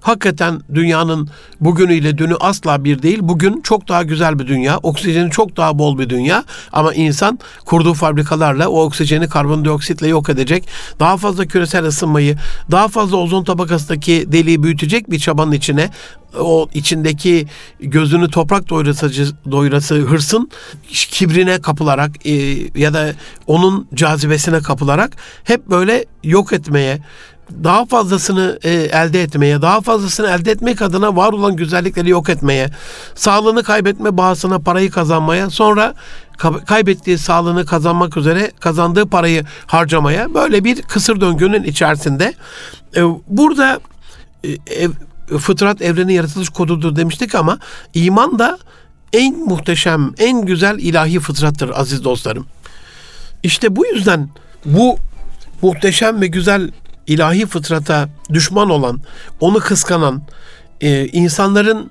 [0.01, 1.29] Hakikaten dünyanın
[1.61, 3.19] bugünüyle dünü asla bir değil.
[3.23, 4.79] Bugün çok daha güzel bir dünya.
[4.79, 6.45] Oksijeni çok daha bol bir dünya.
[6.73, 10.69] Ama insan kurduğu fabrikalarla o oksijeni karbondioksitle yok edecek.
[11.01, 12.37] Daha fazla küresel ısınmayı,
[12.71, 15.91] daha fazla ozon tabakasındaki deliği büyütecek bir çabanın içine
[16.41, 17.47] o içindeki
[17.81, 20.51] gözünü toprak doyurası, doyurası hırsın
[20.91, 22.33] kibrine kapılarak e,
[22.81, 23.13] ya da
[23.47, 26.99] onun cazibesine kapılarak hep böyle yok etmeye,
[27.65, 32.71] daha fazlasını e, elde etmeye, daha fazlasını elde etmek adına var olan güzellikleri yok etmeye,
[33.15, 35.95] sağlığını kaybetme bahasına parayı kazanmaya, sonra
[36.67, 42.35] kaybettiği sağlığını kazanmak üzere kazandığı parayı harcamaya böyle bir kısır döngünün içerisinde.
[42.97, 43.81] E, burada
[44.45, 44.91] e, ev,
[45.39, 47.59] fıtrat evrenin yaratılış kodudur demiştik ama
[47.95, 48.59] iman da
[49.13, 52.47] en muhteşem, en güzel ilahi fıtrattır aziz dostlarım.
[53.43, 54.29] İşte bu yüzden
[54.65, 54.99] bu
[55.63, 56.71] muhteşem ve güzel
[57.07, 59.01] ilahi fıtrata düşman olan,
[59.40, 60.23] onu kıskanan,
[60.81, 61.90] e, insanların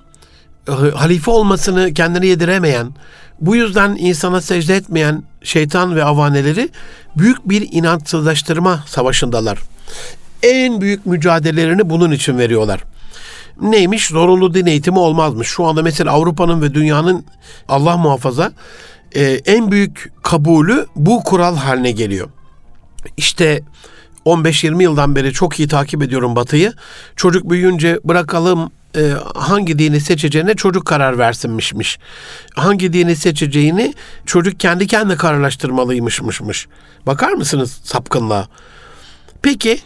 [0.68, 2.94] e, halife olmasını kendine yediremeyen,
[3.42, 6.70] bu yüzden insana secde etmeyen şeytan ve avaneleri
[7.18, 9.60] büyük bir inançsızlaştırma savaşındalar.
[10.44, 12.84] En büyük mücadelelerini bunun için veriyorlar.
[13.62, 14.08] Neymiş?
[14.08, 15.48] Zorunlu din eğitimi olmazmış.
[15.48, 17.26] Şu anda mesela Avrupa'nın ve dünyanın
[17.68, 18.52] Allah muhafaza
[19.16, 22.30] e, en büyük kabulü bu kural haline geliyor.
[23.18, 23.62] İşte
[24.26, 26.74] 15-20 yıldan beri çok iyi takip ediyorum Batı'yı.
[27.16, 32.00] Çocuk büyüyünce bırakalım e, hangi dini seçeceğine çocuk karar versinmişmiş.
[32.56, 33.94] Hangi dini seçeceğini
[34.26, 36.68] çocuk kendi kendine kararlaştırmalıymışmışmış.
[37.08, 38.48] Bakar mısınız sapkınlığa?
[39.42, 39.80] Peki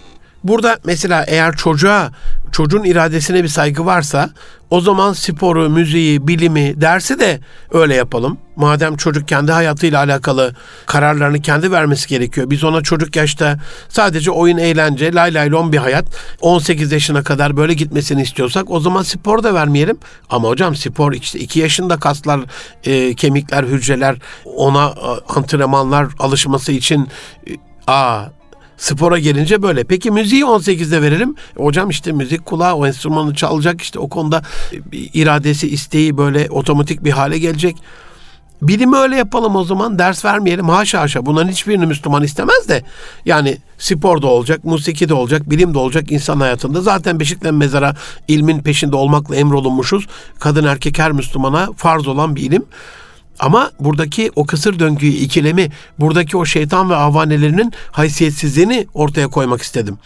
[0.44, 2.12] Burada mesela eğer çocuğa,
[2.52, 4.30] çocuğun iradesine bir saygı varsa
[4.70, 7.40] o zaman sporu, müziği, bilimi, dersi de
[7.72, 8.38] öyle yapalım.
[8.56, 12.50] Madem çocuk kendi hayatıyla alakalı kararlarını kendi vermesi gerekiyor.
[12.50, 16.06] Biz ona çocuk yaşta sadece oyun, eğlence, lay lay lon bir hayat
[16.42, 19.98] 18 yaşına kadar böyle gitmesini istiyorsak o zaman spor da vermeyelim.
[20.30, 22.42] Ama hocam spor işte 2 yaşında kaslar,
[22.84, 27.08] e, kemikler, hücreler ona e, antrenmanlar alışması için
[27.48, 27.52] e,
[27.88, 28.39] Aa
[28.80, 29.84] Spora gelince böyle.
[29.84, 31.36] Peki müziği 18'de verelim.
[31.58, 34.42] Hocam işte müzik kulağı o enstrümanı çalacak işte o konuda
[34.92, 37.76] iradesi, isteği böyle otomatik bir hale gelecek.
[38.62, 42.84] Bilimi öyle yapalım o zaman ders vermeyelim haşa haşa bunların hiçbirini Müslüman istemez de
[43.26, 46.82] yani spor da olacak, musiki de olacak, bilim de olacak insan hayatında.
[46.82, 47.96] Zaten beşikten mezara
[48.28, 50.08] ilmin peşinde olmakla emrolunmuşuz.
[50.40, 52.66] Kadın erkek her Müslümana farz olan bir ilim.
[53.40, 59.98] Ama buradaki o kısır döngüyü, ikilemi, buradaki o şeytan ve avanelerinin haysiyetsizliğini ortaya koymak istedim.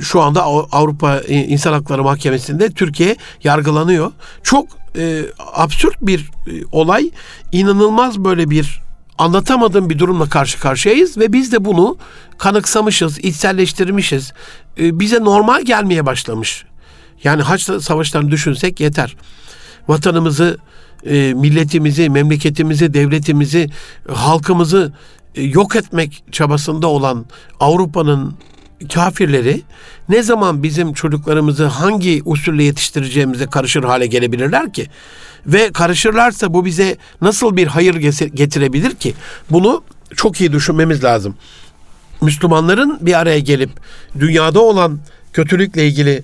[0.00, 4.12] Şu anda Avrupa İnsan Hakları Mahkemesi'nde Türkiye yargılanıyor.
[4.42, 5.22] Çok e,
[5.54, 7.10] absürt bir e, olay,
[7.52, 8.82] inanılmaz böyle bir
[9.18, 11.96] anlatamadığım bir durumla karşı karşıyayız ve biz de bunu
[12.38, 14.32] kanıksamışız, içselleştirmişiz.
[14.78, 16.64] E, bize normal gelmeye başlamış.
[17.24, 19.16] Yani Haç savaşlarını düşünsek yeter.
[19.88, 20.58] Vatanımızı
[21.06, 23.70] e, milletimizi, memleketimizi, devletimizi,
[24.08, 24.92] halkımızı
[25.34, 27.26] e, yok etmek çabasında olan
[27.60, 28.34] Avrupa'nın
[28.94, 29.62] kafirleri
[30.08, 34.86] ne zaman bizim çocuklarımızı hangi usulle yetiştireceğimize karışır hale gelebilirler ki?
[35.46, 37.94] Ve karışırlarsa bu bize nasıl bir hayır
[38.34, 39.14] getirebilir ki?
[39.50, 39.82] Bunu
[40.16, 41.36] çok iyi düşünmemiz lazım.
[42.20, 43.70] Müslümanların bir araya gelip
[44.18, 44.98] dünyada olan
[45.32, 46.22] kötülükle ilgili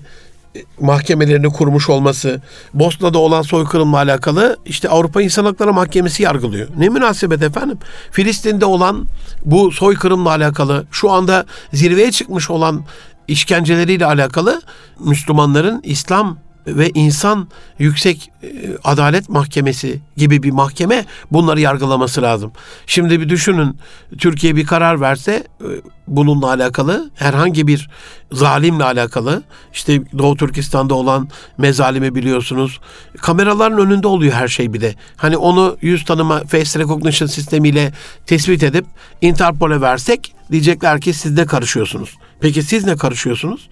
[0.79, 2.41] mahkemelerini kurmuş olması,
[2.73, 6.67] Bosna'da olan soykırımla alakalı işte Avrupa İnsan Hakları Mahkemesi yargılıyor.
[6.77, 7.77] Ne münasebet efendim?
[8.11, 9.05] Filistin'de olan
[9.45, 12.83] bu soykırımla alakalı şu anda zirveye çıkmış olan
[13.27, 14.61] işkenceleriyle alakalı
[14.99, 17.47] Müslümanların İslam ve insan
[17.79, 18.47] yüksek e,
[18.83, 22.51] adalet mahkemesi gibi bir mahkeme bunları yargılaması lazım.
[22.87, 23.77] Şimdi bir düşünün
[24.17, 25.67] Türkiye bir karar verse e,
[26.07, 27.89] bununla alakalı herhangi bir
[28.31, 29.43] zalimle alakalı
[29.73, 32.79] işte Doğu Türkistan'da olan mezalimi biliyorsunuz.
[33.21, 34.95] Kameraların önünde oluyor her şey bir de.
[35.17, 37.93] Hani onu yüz tanıma face recognition sistemiyle
[38.25, 38.85] tespit edip
[39.21, 42.17] Interpol'e versek diyecekler ki siz de karışıyorsunuz.
[42.41, 43.69] Peki siz ne karışıyorsunuz?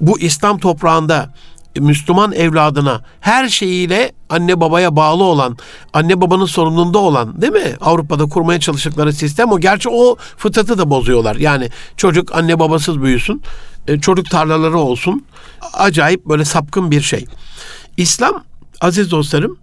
[0.00, 1.34] Bu İslam toprağında
[1.78, 5.56] Müslüman evladına her şeyiyle anne babaya bağlı olan,
[5.92, 7.76] anne babanın sorumluluğunda olan değil mi?
[7.80, 9.60] Avrupa'da kurmaya çalıştıkları sistem o.
[9.60, 11.36] Gerçi o fıtratı da bozuyorlar.
[11.36, 13.42] Yani çocuk anne babasız büyüsün,
[13.88, 15.24] e, çocuk tarlaları olsun.
[15.72, 17.26] Acayip böyle sapkın bir şey.
[17.96, 18.44] İslam
[18.80, 19.58] aziz dostlarım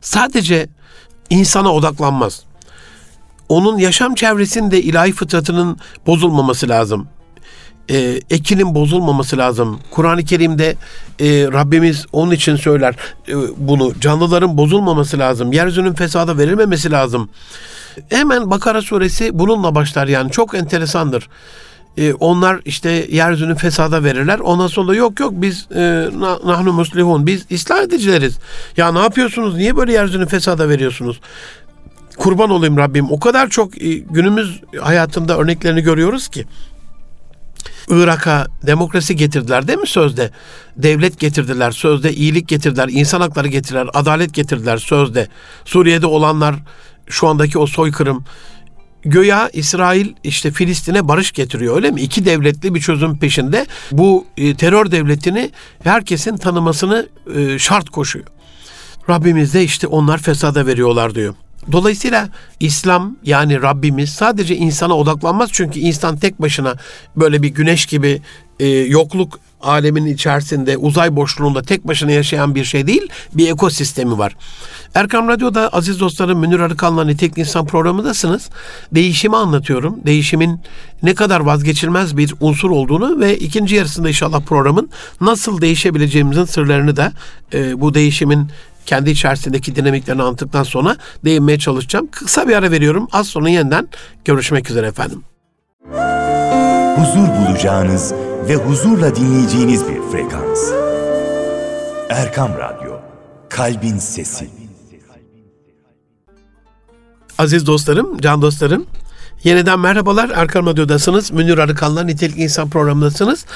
[0.00, 0.68] sadece
[1.30, 2.42] insana odaklanmaz.
[3.48, 7.08] Onun yaşam çevresinde ilahi fıtratının bozulmaması lazım
[7.90, 9.80] e, ekinin bozulmaması lazım.
[9.90, 10.76] Kur'an-ı Kerim'de
[11.20, 12.96] e, Rabbimiz onun için söyler
[13.28, 14.00] e, bunu.
[14.00, 15.52] Canlıların bozulmaması lazım.
[15.52, 17.28] Yeryüzünün fesada verilmemesi lazım.
[18.08, 20.30] Hemen Bakara suresi bununla başlar yani.
[20.30, 21.28] Çok enteresandır.
[21.96, 24.38] E, onlar işte yeryüzünün fesada verirler.
[24.38, 26.08] Ondan sonra yok yok biz e,
[26.44, 28.38] nahnu muslihun biz ıslah edicileriz.
[28.76, 29.56] Ya ne yapıyorsunuz?
[29.56, 31.20] Niye böyle yeryüzünün fesada veriyorsunuz?
[32.16, 33.10] Kurban olayım Rabbim.
[33.10, 36.44] O kadar çok e, günümüz hayatında örneklerini görüyoruz ki.
[37.88, 40.30] Irak'a demokrasi getirdiler değil mi sözde?
[40.76, 45.28] Devlet getirdiler, sözde iyilik getirdiler, insan hakları getirdiler, adalet getirdiler sözde.
[45.64, 46.54] Suriye'de olanlar
[47.08, 48.24] şu andaki o soykırım
[49.04, 52.00] Göya İsrail işte Filistin'e barış getiriyor öyle mi?
[52.00, 55.50] İki devletli bir çözüm peşinde bu e, terör devletini
[55.82, 58.26] herkesin tanımasını e, şart koşuyor.
[59.08, 61.34] Rabbimiz de işte onlar fesada veriyorlar diyor.
[61.72, 62.28] Dolayısıyla
[62.60, 66.74] İslam yani Rabbimiz sadece insana odaklanmaz çünkü insan tek başına
[67.16, 68.22] böyle bir güneş gibi
[68.60, 74.36] e, yokluk alemin içerisinde uzay boşluğunda tek başına yaşayan bir şey değil bir ekosistemi var.
[74.94, 78.50] Erkam Radyo'da aziz dostlarım Münir Arıkan'la Nitekli İnsan programındasınız.
[78.92, 80.00] Değişimi anlatıyorum.
[80.06, 80.60] Değişimin
[81.02, 87.12] ne kadar vazgeçilmez bir unsur olduğunu ve ikinci yarısında inşallah programın nasıl değişebileceğimizin sırlarını da
[87.52, 88.48] e, bu değişimin
[88.86, 92.08] kendi içerisindeki dinamiklerini anlattıktan sonra değinmeye çalışacağım.
[92.10, 93.08] Kısa bir ara veriyorum.
[93.12, 93.88] Az sonra yeniden
[94.24, 95.22] görüşmek üzere efendim.
[96.96, 98.14] Huzur bulacağınız
[98.48, 100.72] ve huzurla dinleyeceğiniz bir frekans.
[102.10, 102.92] Erkam Radyo,
[103.48, 104.50] Kalbin Sesi.
[107.38, 108.86] Aziz dostlarım, can dostlarım.
[109.44, 110.30] Yeniden merhabalar.
[110.34, 111.30] Erkam Radyo'dasınız.
[111.30, 113.46] Münir Arıkan'la Nitelik İnsan programındasınız.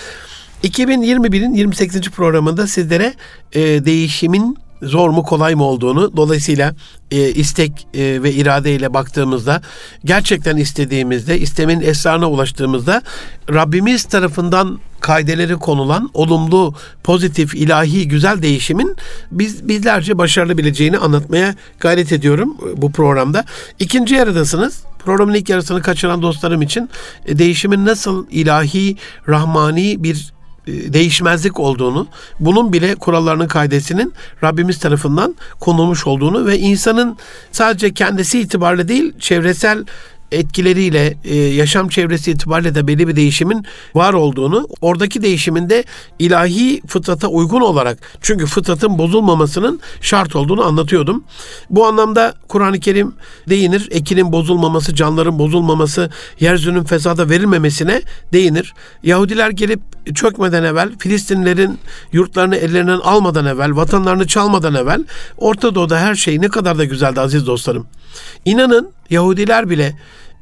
[0.64, 2.10] 2021'in 28.
[2.10, 3.14] programında sizlere
[3.52, 6.74] e, değişimin zor mu kolay mı olduğunu dolayısıyla
[7.10, 9.62] e, istek e, ve iradeyle baktığımızda
[10.04, 13.02] gerçekten istediğimizde istemin esrarına ulaştığımızda
[13.52, 18.96] Rabbimiz tarafından kaideleri konulan olumlu, pozitif, ilahi, güzel değişimin
[19.30, 23.44] biz bizlerce başarılı bileceğini anlatmaya gayret ediyorum bu programda.
[23.78, 24.82] İkinci yarıdasınız.
[24.98, 26.90] Programın ilk yarısını kaçıran dostlarım için
[27.26, 28.96] e, değişimin nasıl ilahi,
[29.28, 30.37] rahmani bir e,
[30.68, 32.06] değişmezlik olduğunu,
[32.40, 34.12] bunun bile kurallarının kaidesinin
[34.44, 37.16] Rabbimiz tarafından konulmuş olduğunu ve insanın
[37.52, 39.84] sadece kendisi itibariyle değil, çevresel
[40.32, 43.64] etkileriyle e, yaşam çevresi itibariyle de belli bir değişimin
[43.94, 45.84] var olduğunu, oradaki değişiminde
[46.18, 51.24] ilahi fıtrata uygun olarak çünkü fıtratın bozulmamasının şart olduğunu anlatıyordum.
[51.70, 53.14] Bu anlamda Kur'an-ı Kerim
[53.48, 53.88] değinir.
[53.90, 56.10] Ekinin bozulmaması, canların bozulmaması,
[56.40, 58.74] yeryüzünün fesada verilmemesine değinir.
[59.02, 59.80] Yahudiler gelip
[60.14, 61.78] çökmeden evvel, Filistinlerin
[62.12, 65.04] yurtlarını ellerinden almadan evvel, vatanlarını çalmadan evvel
[65.38, 67.86] Orta Doğu'da her şey ne kadar da güzeldi aziz dostlarım.
[68.44, 69.94] İnanın Yahudiler bile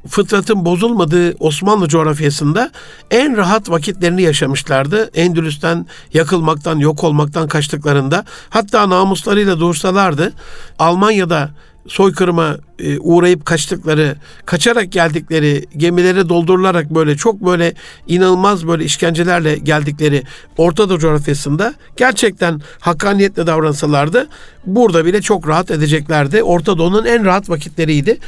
[0.07, 2.71] fıtratın bozulmadığı Osmanlı coğrafyasında
[3.11, 5.09] en rahat vakitlerini yaşamışlardı.
[5.13, 10.33] Endülüs'ten yakılmaktan, yok olmaktan kaçtıklarında hatta namuslarıyla dursalardı
[10.79, 11.49] Almanya'da
[11.87, 17.73] soykırıma e, uğrayıp kaçtıkları, kaçarak geldikleri, gemilere doldurularak böyle çok böyle
[18.07, 20.23] inanılmaz böyle işkencelerle geldikleri
[20.57, 24.27] Ortadoğu coğrafyasında gerçekten hakkaniyetle davransalardı
[24.65, 26.43] burada bile çok rahat edeceklerdi.
[26.43, 28.19] Ortadoğu'nun en rahat vakitleriydi.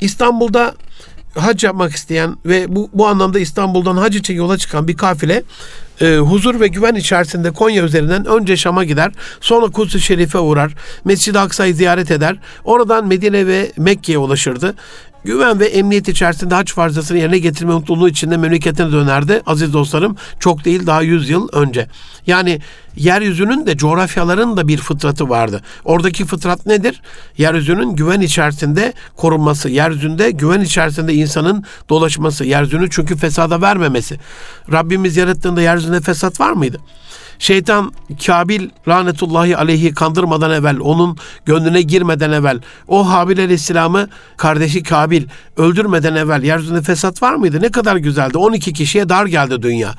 [0.00, 0.74] İstanbul'da
[1.34, 5.42] hac yapmak isteyen ve bu, bu anlamda İstanbul'dan hac için yola çıkan bir kafile
[6.00, 11.38] e, huzur ve güven içerisinde Konya üzerinden önce Şam'a gider, sonra Kudüs-ü Şerif'e uğrar, Mescid-i
[11.38, 14.74] Aksa'yı ziyaret eder, oradan Medine ve Mekke'ye ulaşırdı
[15.26, 19.42] güven ve emniyet içerisinde haç farzasını yerine getirme mutluluğu içinde memleketine dönerdi.
[19.46, 21.86] Aziz dostlarım çok değil daha 100 yıl önce.
[22.26, 22.60] Yani
[22.96, 25.62] yeryüzünün de coğrafyaların da bir fıtratı vardı.
[25.84, 27.02] Oradaki fıtrat nedir?
[27.38, 34.20] Yeryüzünün güven içerisinde korunması, yeryüzünde güven içerisinde insanın dolaşması, yeryüzünü çünkü fesada vermemesi.
[34.72, 36.78] Rabbimiz yarattığında yeryüzünde fesat var mıydı?
[37.38, 37.92] Şeytan
[38.26, 45.24] Kabil rahmetullahi aleyhi kandırmadan evvel, onun gönlüne girmeden evvel, o Habil aleyhisselamı kardeşi Kabil
[45.56, 47.62] öldürmeden evvel yeryüzünde fesat var mıydı?
[47.62, 48.38] Ne kadar güzeldi.
[48.38, 49.94] 12 kişiye dar geldi dünya.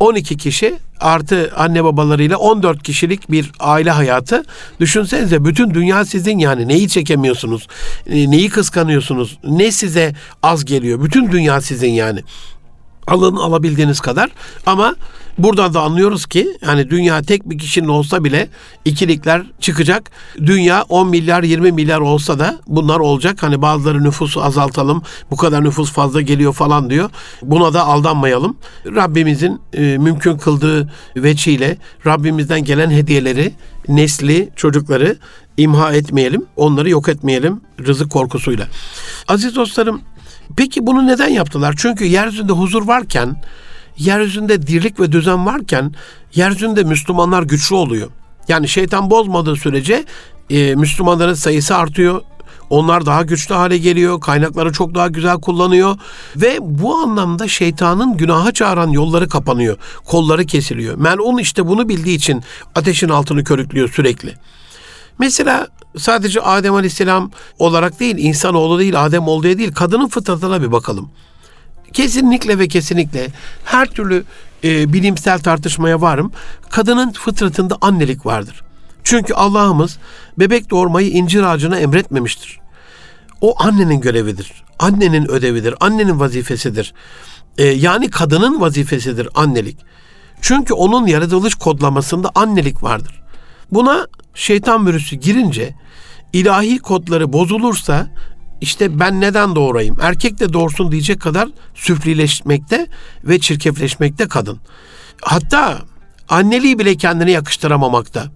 [0.00, 4.44] 12 kişi artı anne babalarıyla 14 kişilik bir aile hayatı.
[4.80, 6.68] Düşünsenize bütün dünya sizin yani.
[6.68, 7.66] Neyi çekemiyorsunuz?
[8.06, 9.38] Neyi kıskanıyorsunuz?
[9.44, 11.04] Ne size az geliyor?
[11.04, 12.20] Bütün dünya sizin yani.
[13.06, 14.30] Alın alabildiğiniz kadar
[14.66, 14.94] ama
[15.38, 18.48] Buradan da anlıyoruz ki yani dünya tek bir kişinin olsa bile
[18.84, 20.10] ikilikler çıkacak.
[20.38, 23.42] Dünya 10 milyar 20 milyar olsa da bunlar olacak.
[23.42, 27.10] Hani bazıları nüfusu azaltalım bu kadar nüfus fazla geliyor falan diyor.
[27.42, 28.56] Buna da aldanmayalım.
[28.86, 33.52] Rabbimizin e, mümkün kıldığı veçiyle Rabbimizden gelen hediyeleri,
[33.88, 35.16] nesli, çocukları
[35.56, 36.46] imha etmeyelim.
[36.56, 38.66] Onları yok etmeyelim rızık korkusuyla.
[39.28, 40.00] Aziz dostlarım
[40.56, 41.74] peki bunu neden yaptılar?
[41.78, 43.42] Çünkü yeryüzünde huzur varken
[43.98, 45.94] yeryüzünde dirlik ve düzen varken
[46.34, 48.08] yeryüzünde Müslümanlar güçlü oluyor.
[48.48, 50.04] Yani şeytan bozmadığı sürece
[50.50, 52.22] e, Müslümanların sayısı artıyor.
[52.70, 55.96] Onlar daha güçlü hale geliyor, kaynakları çok daha güzel kullanıyor
[56.36, 60.96] ve bu anlamda şeytanın günaha çağıran yolları kapanıyor, kolları kesiliyor.
[60.96, 62.42] Melun işte bunu bildiği için
[62.74, 64.34] ateşin altını körüklüyor sürekli.
[65.18, 71.10] Mesela sadece Adem Aleyhisselam olarak değil, insanoğlu değil, Adem olduğu değil, kadının fıtratına bir bakalım.
[71.92, 73.28] Kesinlikle ve kesinlikle
[73.64, 74.24] her türlü
[74.64, 76.32] e, bilimsel tartışmaya varım.
[76.70, 78.62] Kadının fıtratında annelik vardır.
[79.04, 79.98] Çünkü Allah'ımız
[80.38, 82.60] bebek doğurmayı incir ağacına emretmemiştir.
[83.40, 84.52] O annenin görevidir.
[84.78, 85.74] Annenin ödevidir.
[85.80, 86.94] Annenin vazifesidir.
[87.58, 89.78] Ee, yani kadının vazifesidir annelik.
[90.40, 93.22] Çünkü onun yaratılış kodlamasında annelik vardır.
[93.72, 95.74] Buna şeytan virüsü girince
[96.32, 98.06] ilahi kodları bozulursa
[98.60, 99.96] işte ben neden doğurayım?
[100.00, 102.86] Erkek de doğursun diyecek kadar süflileşmekte
[103.24, 104.58] ve çirkefleşmekte kadın.
[105.22, 105.78] Hatta
[106.28, 108.26] anneliği bile kendine yakıştıramamakta.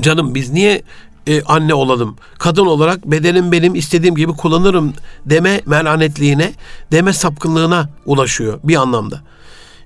[0.00, 0.82] Canım biz niye
[1.26, 2.16] e, anne olalım?
[2.38, 4.94] Kadın olarak bedenim benim istediğim gibi kullanırım
[5.26, 6.52] deme melanetliğine,
[6.92, 9.22] deme sapkınlığına ulaşıyor bir anlamda.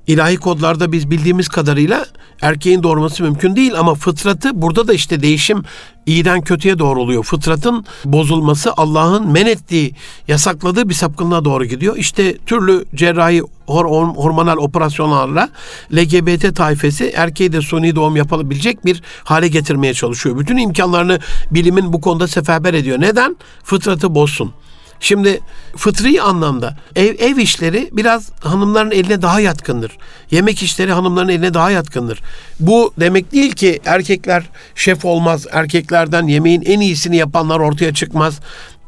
[0.09, 2.07] İlahi kodlarda biz bildiğimiz kadarıyla
[2.43, 5.63] erkeğin doğurması mümkün değil ama fıtratı burada da işte değişim
[6.07, 7.25] iyiden kötüye doğru oluyor.
[7.25, 9.95] Fıtratın bozulması Allah'ın men ettiği,
[10.29, 11.97] yasakladığı bir sapkınlığa doğru gidiyor.
[11.97, 15.49] İşte türlü cerrahi hor- hormonal operasyonlarla
[15.93, 20.39] LGBT tayfesi erkeği de suni doğum yapabilecek bir hale getirmeye çalışıyor.
[20.39, 21.19] Bütün imkanlarını
[21.51, 23.01] bilimin bu konuda seferber ediyor.
[23.01, 23.37] Neden?
[23.65, 24.53] Fıtratı bozsun.
[25.01, 25.41] Şimdi
[25.77, 29.99] fıtri anlamda ev, ev işleri biraz hanımların eline daha yatkındır.
[30.31, 32.23] Yemek işleri hanımların eline daha yatkındır.
[32.61, 38.41] Bu demek değil ki erkekler şef olmaz, erkeklerden yemeğin en iyisini yapanlar ortaya çıkmaz.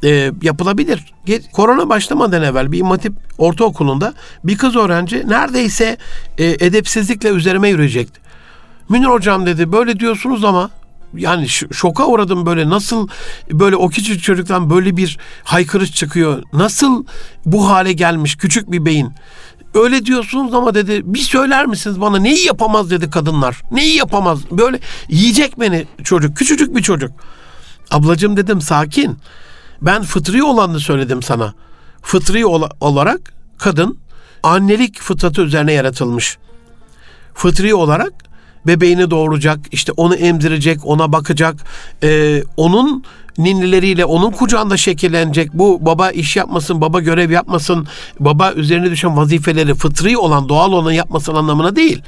[0.05, 1.13] Ee, yapılabilir.
[1.53, 5.97] Korona başlamadan evvel bir imatip ortaokulunda bir kız öğrenci neredeyse
[6.39, 8.21] e, edepsizlikle üzerime yürüyecekti.
[8.89, 10.71] Münir hocam dedi böyle diyorsunuz ama
[11.15, 13.09] yani şoka uğradım böyle nasıl
[13.51, 16.43] böyle o küçük çocuktan böyle bir haykırış çıkıyor.
[16.53, 17.05] Nasıl
[17.47, 19.13] bu hale gelmiş küçük bir beyin.
[19.75, 23.63] Öyle diyorsunuz ama dedi bir söyler misiniz bana neyi yapamaz dedi kadınlar.
[23.71, 27.11] Neyi yapamaz böyle yiyecek beni çocuk küçücük bir çocuk.
[27.91, 29.19] Ablacığım dedim sakin.
[29.83, 31.55] Ben fıtri olanı söyledim sana.
[32.03, 32.47] Fıtri
[32.81, 33.99] olarak kadın
[34.43, 36.39] annelik fıtratı üzerine yaratılmış.
[37.35, 38.13] Fıtri olarak
[38.67, 41.57] bebeğini doğuracak, işte onu emzirecek, ona bakacak,
[42.03, 43.05] e, onun
[43.39, 45.55] ninnileriyle onun kucağında şekillenecek.
[45.55, 47.87] Bu baba iş yapmasın, baba görev yapmasın,
[48.21, 52.03] baba üzerine düşen vazifeleri fıtri olan, doğal olan yapmasın anlamına değil.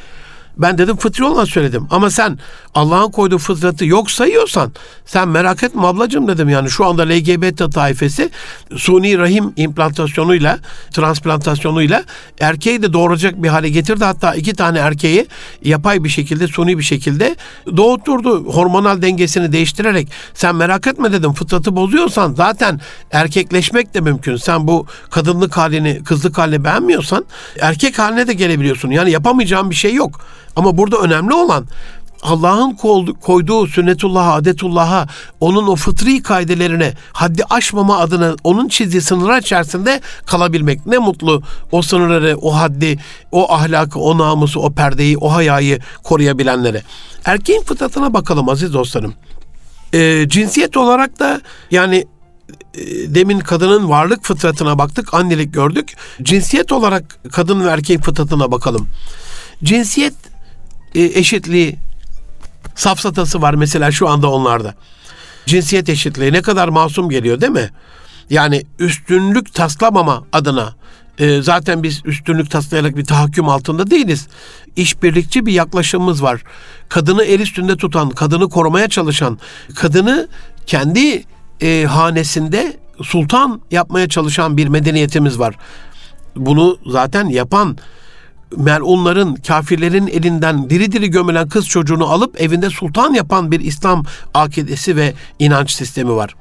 [0.58, 1.86] Ben dedim fıtri olan söyledim.
[1.90, 2.38] Ama sen
[2.74, 4.72] Allah'ın koyduğu fıtratı yok sayıyorsan
[5.06, 6.48] sen merak etme ablacığım dedim.
[6.48, 8.30] Yani şu anda LGBT taifesi
[8.76, 10.58] suni rahim implantasyonuyla,
[10.90, 12.04] transplantasyonuyla
[12.40, 14.04] erkeği de doğuracak bir hale getirdi.
[14.04, 15.26] Hatta iki tane erkeği
[15.64, 17.36] yapay bir şekilde, suni bir şekilde
[17.76, 18.44] doğutturdu.
[18.44, 20.08] Hormonal dengesini değiştirerek.
[20.34, 21.32] Sen merak etme dedim.
[21.32, 24.36] Fıtratı bozuyorsan zaten erkekleşmek de mümkün.
[24.36, 27.24] Sen bu kadınlık halini, kızlık halini beğenmiyorsan
[27.60, 28.90] erkek haline de gelebiliyorsun.
[28.90, 30.20] Yani yapamayacağın bir şey yok.
[30.56, 31.66] Ama burada önemli olan
[32.22, 32.72] Allah'ın
[33.20, 35.06] koyduğu sünnetullah'a, adetullah'a,
[35.40, 40.86] onun o fıtri kaidelerine haddi aşmama adına onun çizdiği sınırlar içerisinde kalabilmek.
[40.86, 42.98] Ne mutlu o sınırları, o haddi,
[43.32, 46.82] o ahlakı, o namusu, o perdeyi, o hayayı koruyabilenlere.
[47.24, 49.14] Erkeğin fıtratına bakalım aziz dostlarım.
[49.92, 52.06] E, cinsiyet olarak da yani
[52.74, 55.96] e, demin kadının varlık fıtratına baktık, annelik gördük.
[56.22, 58.88] Cinsiyet olarak kadın ve erkeğin fıtratına bakalım.
[59.64, 60.31] Cinsiyet
[60.94, 61.76] e, eşitliği
[62.74, 64.74] safsatası var mesela şu anda onlarda.
[65.46, 67.70] Cinsiyet eşitliği ne kadar masum geliyor değil mi?
[68.30, 70.74] Yani üstünlük taslamama adına
[71.18, 74.28] e, zaten biz üstünlük taslayarak bir tahakküm altında değiliz.
[74.76, 76.42] İşbirlikçi bir yaklaşımımız var.
[76.88, 79.38] Kadını el üstünde tutan, kadını korumaya çalışan,
[79.74, 80.28] kadını
[80.66, 81.24] kendi
[81.60, 85.54] e, hanesinde sultan yapmaya çalışan bir medeniyetimiz var.
[86.36, 87.76] Bunu zaten yapan
[88.56, 94.96] melunların, kafirlerin elinden diri diri gömülen kız çocuğunu alıp evinde sultan yapan bir İslam akidesi
[94.96, 96.34] ve inanç sistemi var.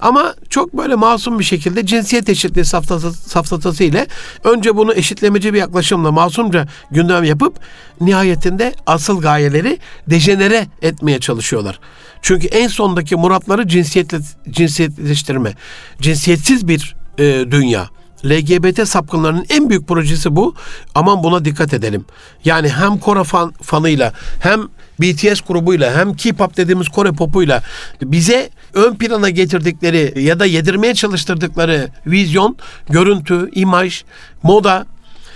[0.00, 4.06] Ama çok böyle masum bir şekilde cinsiyet eşitliği safsatası, safsatası ile
[4.44, 7.54] önce bunu eşitlemeci bir yaklaşımla masumca gündem yapıp
[8.00, 11.80] nihayetinde asıl gayeleri dejenere etmeye çalışıyorlar.
[12.22, 14.18] Çünkü en sondaki muratları cinsiyetle,
[14.50, 15.54] cinsiyetleştirme.
[16.00, 17.88] Cinsiyetsiz bir e, dünya.
[18.24, 20.54] LGBT sapkınlarının en büyük projesi bu.
[20.94, 22.04] Aman buna dikkat edelim.
[22.44, 24.68] Yani hem Kore fan, fanıyla hem
[25.00, 27.62] BTS grubuyla hem K-pop dediğimiz Kore popuyla
[28.02, 32.56] bize ön plana getirdikleri ya da yedirmeye çalıştırdıkları vizyon,
[32.88, 34.04] görüntü, imaj,
[34.42, 34.86] moda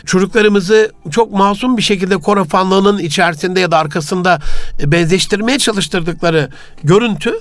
[0.07, 4.41] çocuklarımızı çok masum bir şekilde Kore fanlığının içerisinde ya da arkasında
[4.85, 6.51] benzeştirmeye çalıştırdıkları
[6.85, 7.33] görüntü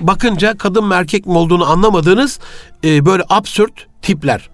[0.00, 2.38] bakınca kadın mı erkek mi olduğunu anlamadığınız
[2.84, 3.72] e, böyle absürt
[4.02, 4.50] tipler.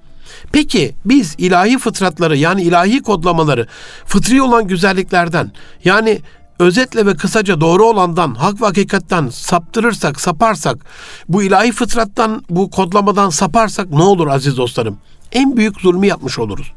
[0.53, 3.67] Peki biz ilahi fıtratları yani ilahi kodlamaları
[4.07, 5.53] fıtri olan güzelliklerden
[5.85, 6.21] yani
[6.59, 10.87] özetle ve kısaca doğru olandan, hak ve hakikatten saptırırsak, saparsak,
[11.29, 14.99] bu ilahi fıtrattan, bu kodlamadan saparsak ne olur aziz dostlarım?
[15.33, 16.73] En büyük zulmü yapmış oluruz.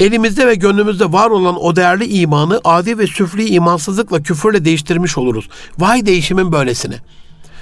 [0.00, 5.48] Elimizde ve gönlümüzde var olan o değerli imanı adi ve süfli imansızlıkla küfürle değiştirmiş oluruz.
[5.78, 6.96] Vay değişimin böylesine.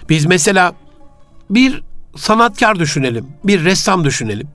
[0.08, 0.74] Biz mesela
[1.50, 1.82] bir
[2.16, 3.26] sanatkar düşünelim.
[3.44, 4.48] Bir ressam düşünelim.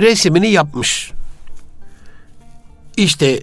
[0.00, 1.12] Resimini yapmış.
[2.96, 3.40] İşte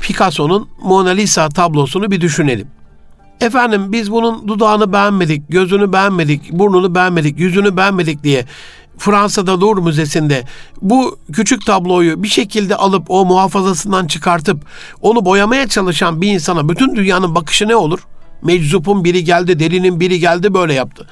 [0.00, 2.68] Picasso'nun Mona Lisa tablosunu bir düşünelim.
[3.40, 8.44] Efendim biz bunun dudağını beğenmedik, gözünü beğenmedik, burnunu beğenmedik, yüzünü beğenmedik diye
[8.98, 10.44] Fransa'da Louvre Müzesi'nde
[10.82, 14.64] bu küçük tabloyu bir şekilde alıp o muhafazasından çıkartıp
[15.02, 18.00] onu boyamaya çalışan bir insana bütün dünyanın bakışı ne olur?
[18.42, 21.06] Meczup'un biri geldi, delinin biri geldi böyle yaptı.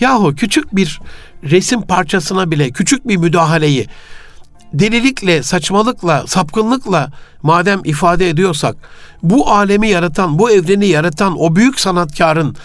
[0.00, 1.00] Yahu küçük bir
[1.50, 3.88] resim parçasına bile küçük bir müdahaleyi
[4.72, 8.76] delilikle, saçmalıkla, sapkınlıkla madem ifade ediyorsak
[9.22, 12.56] bu alemi yaratan, bu evreni yaratan o büyük sanatkarın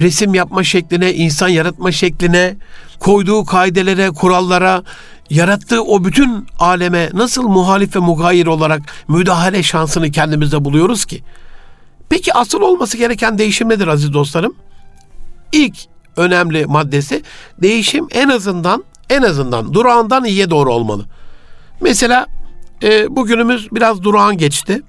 [0.00, 2.56] resim yapma şekline, insan yaratma şekline,
[3.00, 4.82] koyduğu kaidelere, kurallara,
[5.30, 11.22] yarattığı o bütün aleme nasıl muhalif ve mugayir olarak müdahale şansını kendimizde buluyoruz ki?
[12.08, 14.54] Peki asıl olması gereken değişim nedir aziz dostlarım?
[15.52, 17.22] İlk önemli maddesi
[17.62, 21.04] değişim en azından en azından durağından iyiye doğru olmalı.
[21.80, 22.26] Mesela
[22.82, 24.82] e, bugünümüz biraz durağan geçti.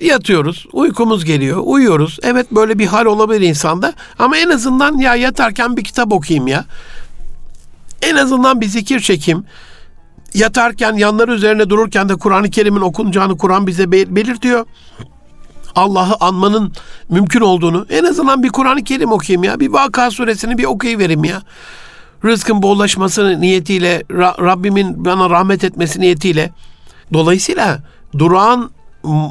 [0.00, 2.18] Yatıyoruz, uykumuz geliyor, uyuyoruz.
[2.22, 6.64] Evet böyle bir hal olabilir insanda ama en azından ya yatarken bir kitap okuyayım ya.
[8.02, 9.44] En azından bir zikir çekeyim.
[10.34, 14.66] Yatarken yanları üzerine dururken de Kur'an-ı Kerim'in okunacağını Kur'an bize belirtiyor.
[15.74, 16.72] Allah'ı anmanın
[17.08, 19.60] mümkün olduğunu en azından bir Kur'an-ı Kerim okuyayım ya.
[19.60, 21.42] Bir Vaka suresini bir okuyuverim ya
[22.24, 24.02] rızkın bollaşması niyetiyle,
[24.40, 26.50] Rabbimin bana rahmet etmesi niyetiyle.
[27.12, 27.78] Dolayısıyla
[28.18, 28.70] durağan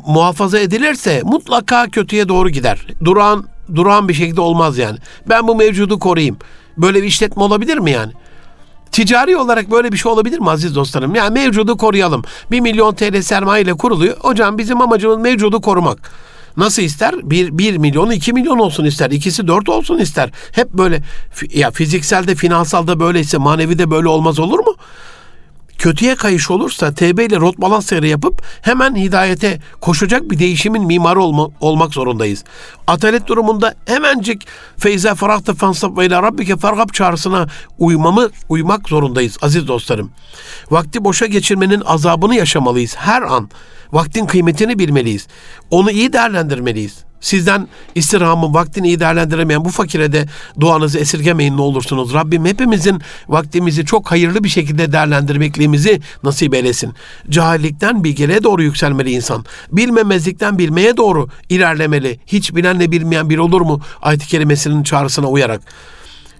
[0.08, 2.88] muhafaza edilirse mutlaka kötüye doğru gider.
[3.06, 4.98] Durağan, durağan bir şekilde olmaz yani.
[5.30, 6.38] Ben bu mevcudu koruyayım.
[6.78, 8.12] Böyle bir işletme olabilir mi yani?
[8.92, 11.16] Ticari olarak böyle bir şey olabilir mi aziz dostlarım?
[11.16, 12.24] Yani mevcudu koruyalım.
[12.52, 14.18] Bir milyon TL sermaye ile kuruluyor.
[14.18, 16.12] Hocam bizim amacımız mevcudu korumak.
[16.58, 17.16] Nasıl ister?
[17.24, 19.12] Bir, bir milyon, iki milyon olsun ister.
[19.12, 20.30] İkisi dört olsun ister.
[20.52, 21.04] Hep böyle
[21.54, 24.76] ya fizikselde, finansalda böyleyse manevi de böyle olmaz olur mu?
[25.80, 31.22] Kötüye kayış olursa TB ile rot balans seyri yapıp hemen hidayete koşacak bir değişimin mimarı
[31.22, 32.44] olma, olmak zorundayız.
[32.88, 39.68] Atalet durumunda hemencik feyze farahta fansab ve ile rabbike fargab çağrısına uymamı, uymak zorundayız aziz
[39.68, 40.12] dostlarım.
[40.72, 43.50] Vakti boşa geçirmenin azabını yaşamalıyız her an.
[43.92, 45.28] Vaktin kıymetini bilmeliyiz.
[45.72, 47.09] Onu iyi değerlendirmeliyiz.
[47.22, 50.26] Sizden istirhamı, vaktini iyi değerlendiremeyen bu fakire de
[50.60, 52.14] duanızı esirgemeyin ne olursunuz.
[52.14, 56.94] Rabbim hepimizin vaktimizi çok hayırlı bir şekilde değerlendirmekliğimizi nasip eylesin.
[57.30, 59.46] Cahillikten bilgeliğe doğru yükselmeli insan.
[59.72, 62.20] Bilmemezlikten bilmeye doğru ilerlemeli.
[62.28, 63.82] Hiç bilenle bilmeyen bir olur mu?
[64.02, 65.62] Ayet-i kerimesinin çağrısına uyarak.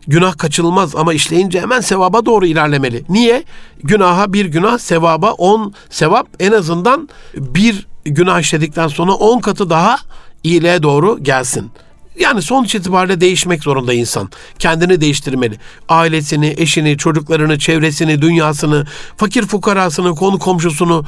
[0.08, 3.04] Günah kaçınılmaz ama işleyince hemen sevaba doğru ilerlemeli.
[3.10, 3.44] Niye?
[3.84, 9.98] Günaha bir günah, sevaba on sevap en azından bir günah işledikten sonra on katı daha
[10.44, 11.72] iyiliğe doğru gelsin.
[12.20, 14.30] Yani sonuç itibariyle değişmek zorunda insan.
[14.60, 15.58] Kendini değiştirmeli.
[15.90, 18.88] Ailesini, eşini, çocuklarını, çevresini, dünyasını,
[19.18, 21.06] fakir fukarasını, konu komşusunu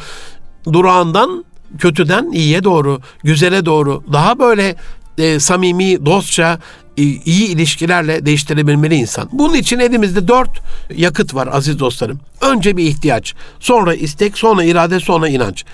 [0.74, 1.46] durağından
[1.80, 4.76] kötüden iyiye doğru, güzele doğru, daha böyle
[5.18, 6.60] e, samimi, dostça,
[6.98, 9.30] e, iyi ilişkilerle değiştirebilmeli insan.
[9.32, 10.62] Bunun için elimizde dört
[10.96, 12.20] yakıt var aziz dostlarım.
[12.42, 15.66] Önce bir ihtiyaç, sonra istek, sonra irade, sonra inanç.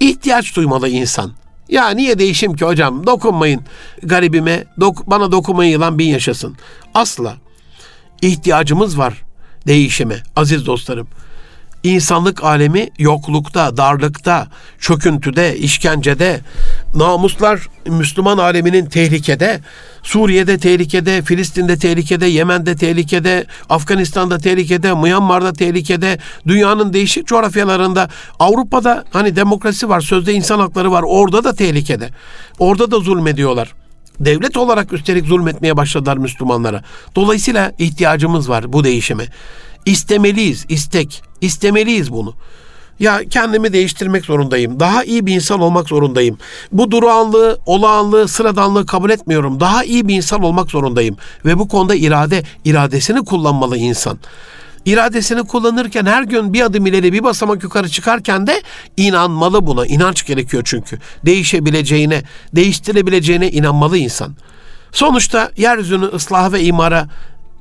[0.00, 1.32] İhtiyaç duymalı insan.
[1.68, 3.06] Ya niye değişim ki hocam?
[3.06, 3.60] Dokunmayın
[4.02, 4.64] garibime.
[4.80, 6.56] Dok bana dokunmayın yılan bin yaşasın.
[6.94, 7.36] Asla.
[8.22, 9.22] İhtiyacımız var
[9.66, 11.08] değişime aziz dostlarım.
[11.82, 14.48] İnsanlık alemi yoklukta, darlıkta,
[14.78, 16.40] çöküntüde, işkencede,
[16.94, 19.60] namuslar Müslüman aleminin tehlikede,
[20.02, 28.08] Suriye'de tehlikede, Filistin'de tehlikede, Yemen'de tehlikede, Afganistan'da tehlikede, Myanmar'da tehlikede, dünyanın değişik coğrafyalarında,
[28.38, 32.10] Avrupa'da hani demokrasi var, sözde insan hakları var, orada da tehlikede.
[32.58, 33.74] Orada da zulmediyorlar.
[34.20, 36.82] Devlet olarak üstelik zulmetmeye başladılar Müslümanlara.
[37.16, 39.24] Dolayısıyla ihtiyacımız var bu değişime.
[39.86, 41.22] İstemeliyiz, istek.
[41.40, 42.34] İstemeliyiz bunu.
[43.02, 44.80] Ya kendimi değiştirmek zorundayım.
[44.80, 46.38] Daha iyi bir insan olmak zorundayım.
[46.72, 49.60] Bu durağanlığı, olağanlığı, sıradanlığı kabul etmiyorum.
[49.60, 51.16] Daha iyi bir insan olmak zorundayım.
[51.44, 54.18] Ve bu konuda irade, iradesini kullanmalı insan.
[54.84, 58.62] İradesini kullanırken her gün bir adım ileri bir basamak yukarı çıkarken de
[58.96, 59.86] inanmalı buna.
[59.86, 60.98] İnanç gerekiyor çünkü.
[61.26, 62.22] Değişebileceğine,
[62.54, 64.34] değiştirebileceğine inanmalı insan.
[64.92, 67.08] Sonuçta yeryüzünü ıslah ve imara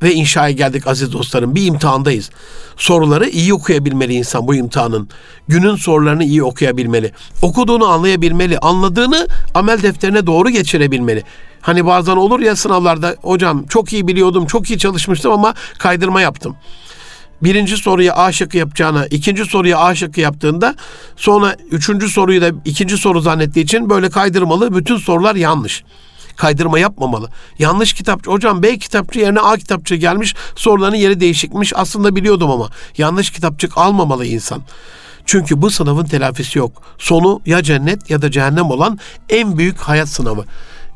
[0.04, 1.56] ve inşaya geldik aziz dostlarım.
[1.56, 2.30] Bir imtihandayız.
[2.78, 5.10] Soruları iyi okuyabilmeli insan bu imtihanın.
[5.48, 7.12] Günün sorularını iyi okuyabilmeli.
[7.42, 8.60] Okuduğunu anlayabilmeli.
[8.60, 11.24] Anladığını amel defterine doğru geçirebilmeli.
[11.62, 16.56] Hani bazen olur ya sınavlarda hocam çok iyi biliyordum, çok iyi çalışmıştım ama kaydırma yaptım.
[17.44, 20.76] Birinci soruya A şıkkı yapacağına ikinci soruya A şıkkı yaptığında
[21.16, 25.84] sonra üçüncü soruyu da ikinci soru zannettiği için böyle kaydırmalı bütün sorular yanlış
[26.42, 27.30] kaydırma yapmamalı.
[27.60, 31.74] Yanlış kitapçı, hocam B kitapçı yerine A kitapçı gelmiş, soruların yeri değişikmiş.
[31.76, 34.62] Aslında biliyordum ama yanlış kitapçık almamalı insan.
[35.26, 36.72] Çünkü bu sınavın telafisi yok.
[36.98, 40.46] Sonu ya cennet ya da cehennem olan en büyük hayat sınavı.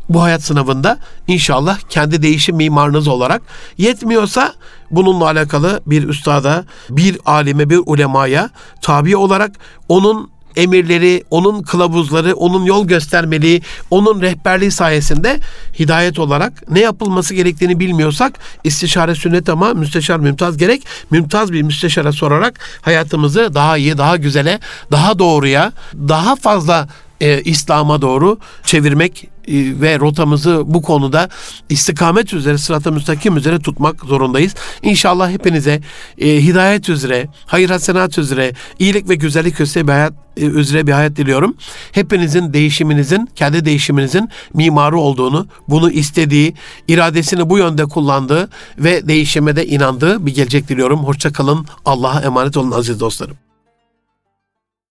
[0.10, 3.42] Bu hayat sınavında inşallah kendi değişim mimarınız olarak
[3.78, 4.54] yetmiyorsa
[4.92, 8.50] bununla alakalı bir üstada, bir alime, bir ulemaya
[8.82, 9.52] tabi olarak
[9.90, 15.40] onun emirleri, onun kılavuzları, onun yol göstermeliği, onun rehberliği sayesinde
[15.80, 20.84] hidayet olarak ne yapılması gerektiğini bilmiyorsak istişare sünnet ama müsteşar mümtaz gerek.
[21.12, 24.60] Mümtaz bir müsteşara sorarak hayatımızı daha iyi, daha güzele,
[24.92, 26.88] daha doğruya, daha fazla
[27.22, 31.30] e, İslam'a doğru çevirmek e, ve rotamızı bu konuda
[31.70, 34.56] istikamet üzere, sırat-ı müstakim üzere tutmak zorundayız.
[34.82, 35.82] İnşallah hepinize
[36.18, 40.92] e, hidayet üzere, hayır hasenat üzere, iyilik ve güzellik üzere bir hayat e, üzere bir
[40.92, 41.56] hayat diliyorum.
[41.92, 46.54] Hepinizin değişiminizin, kendi değişiminizin mimarı olduğunu, bunu istediği,
[46.88, 51.00] iradesini bu yönde kullandığı ve değişime de inandığı bir gelecek diliyorum.
[51.00, 51.66] Hoşça kalın.
[51.86, 53.38] Allah'a emanet olun aziz dostlarım.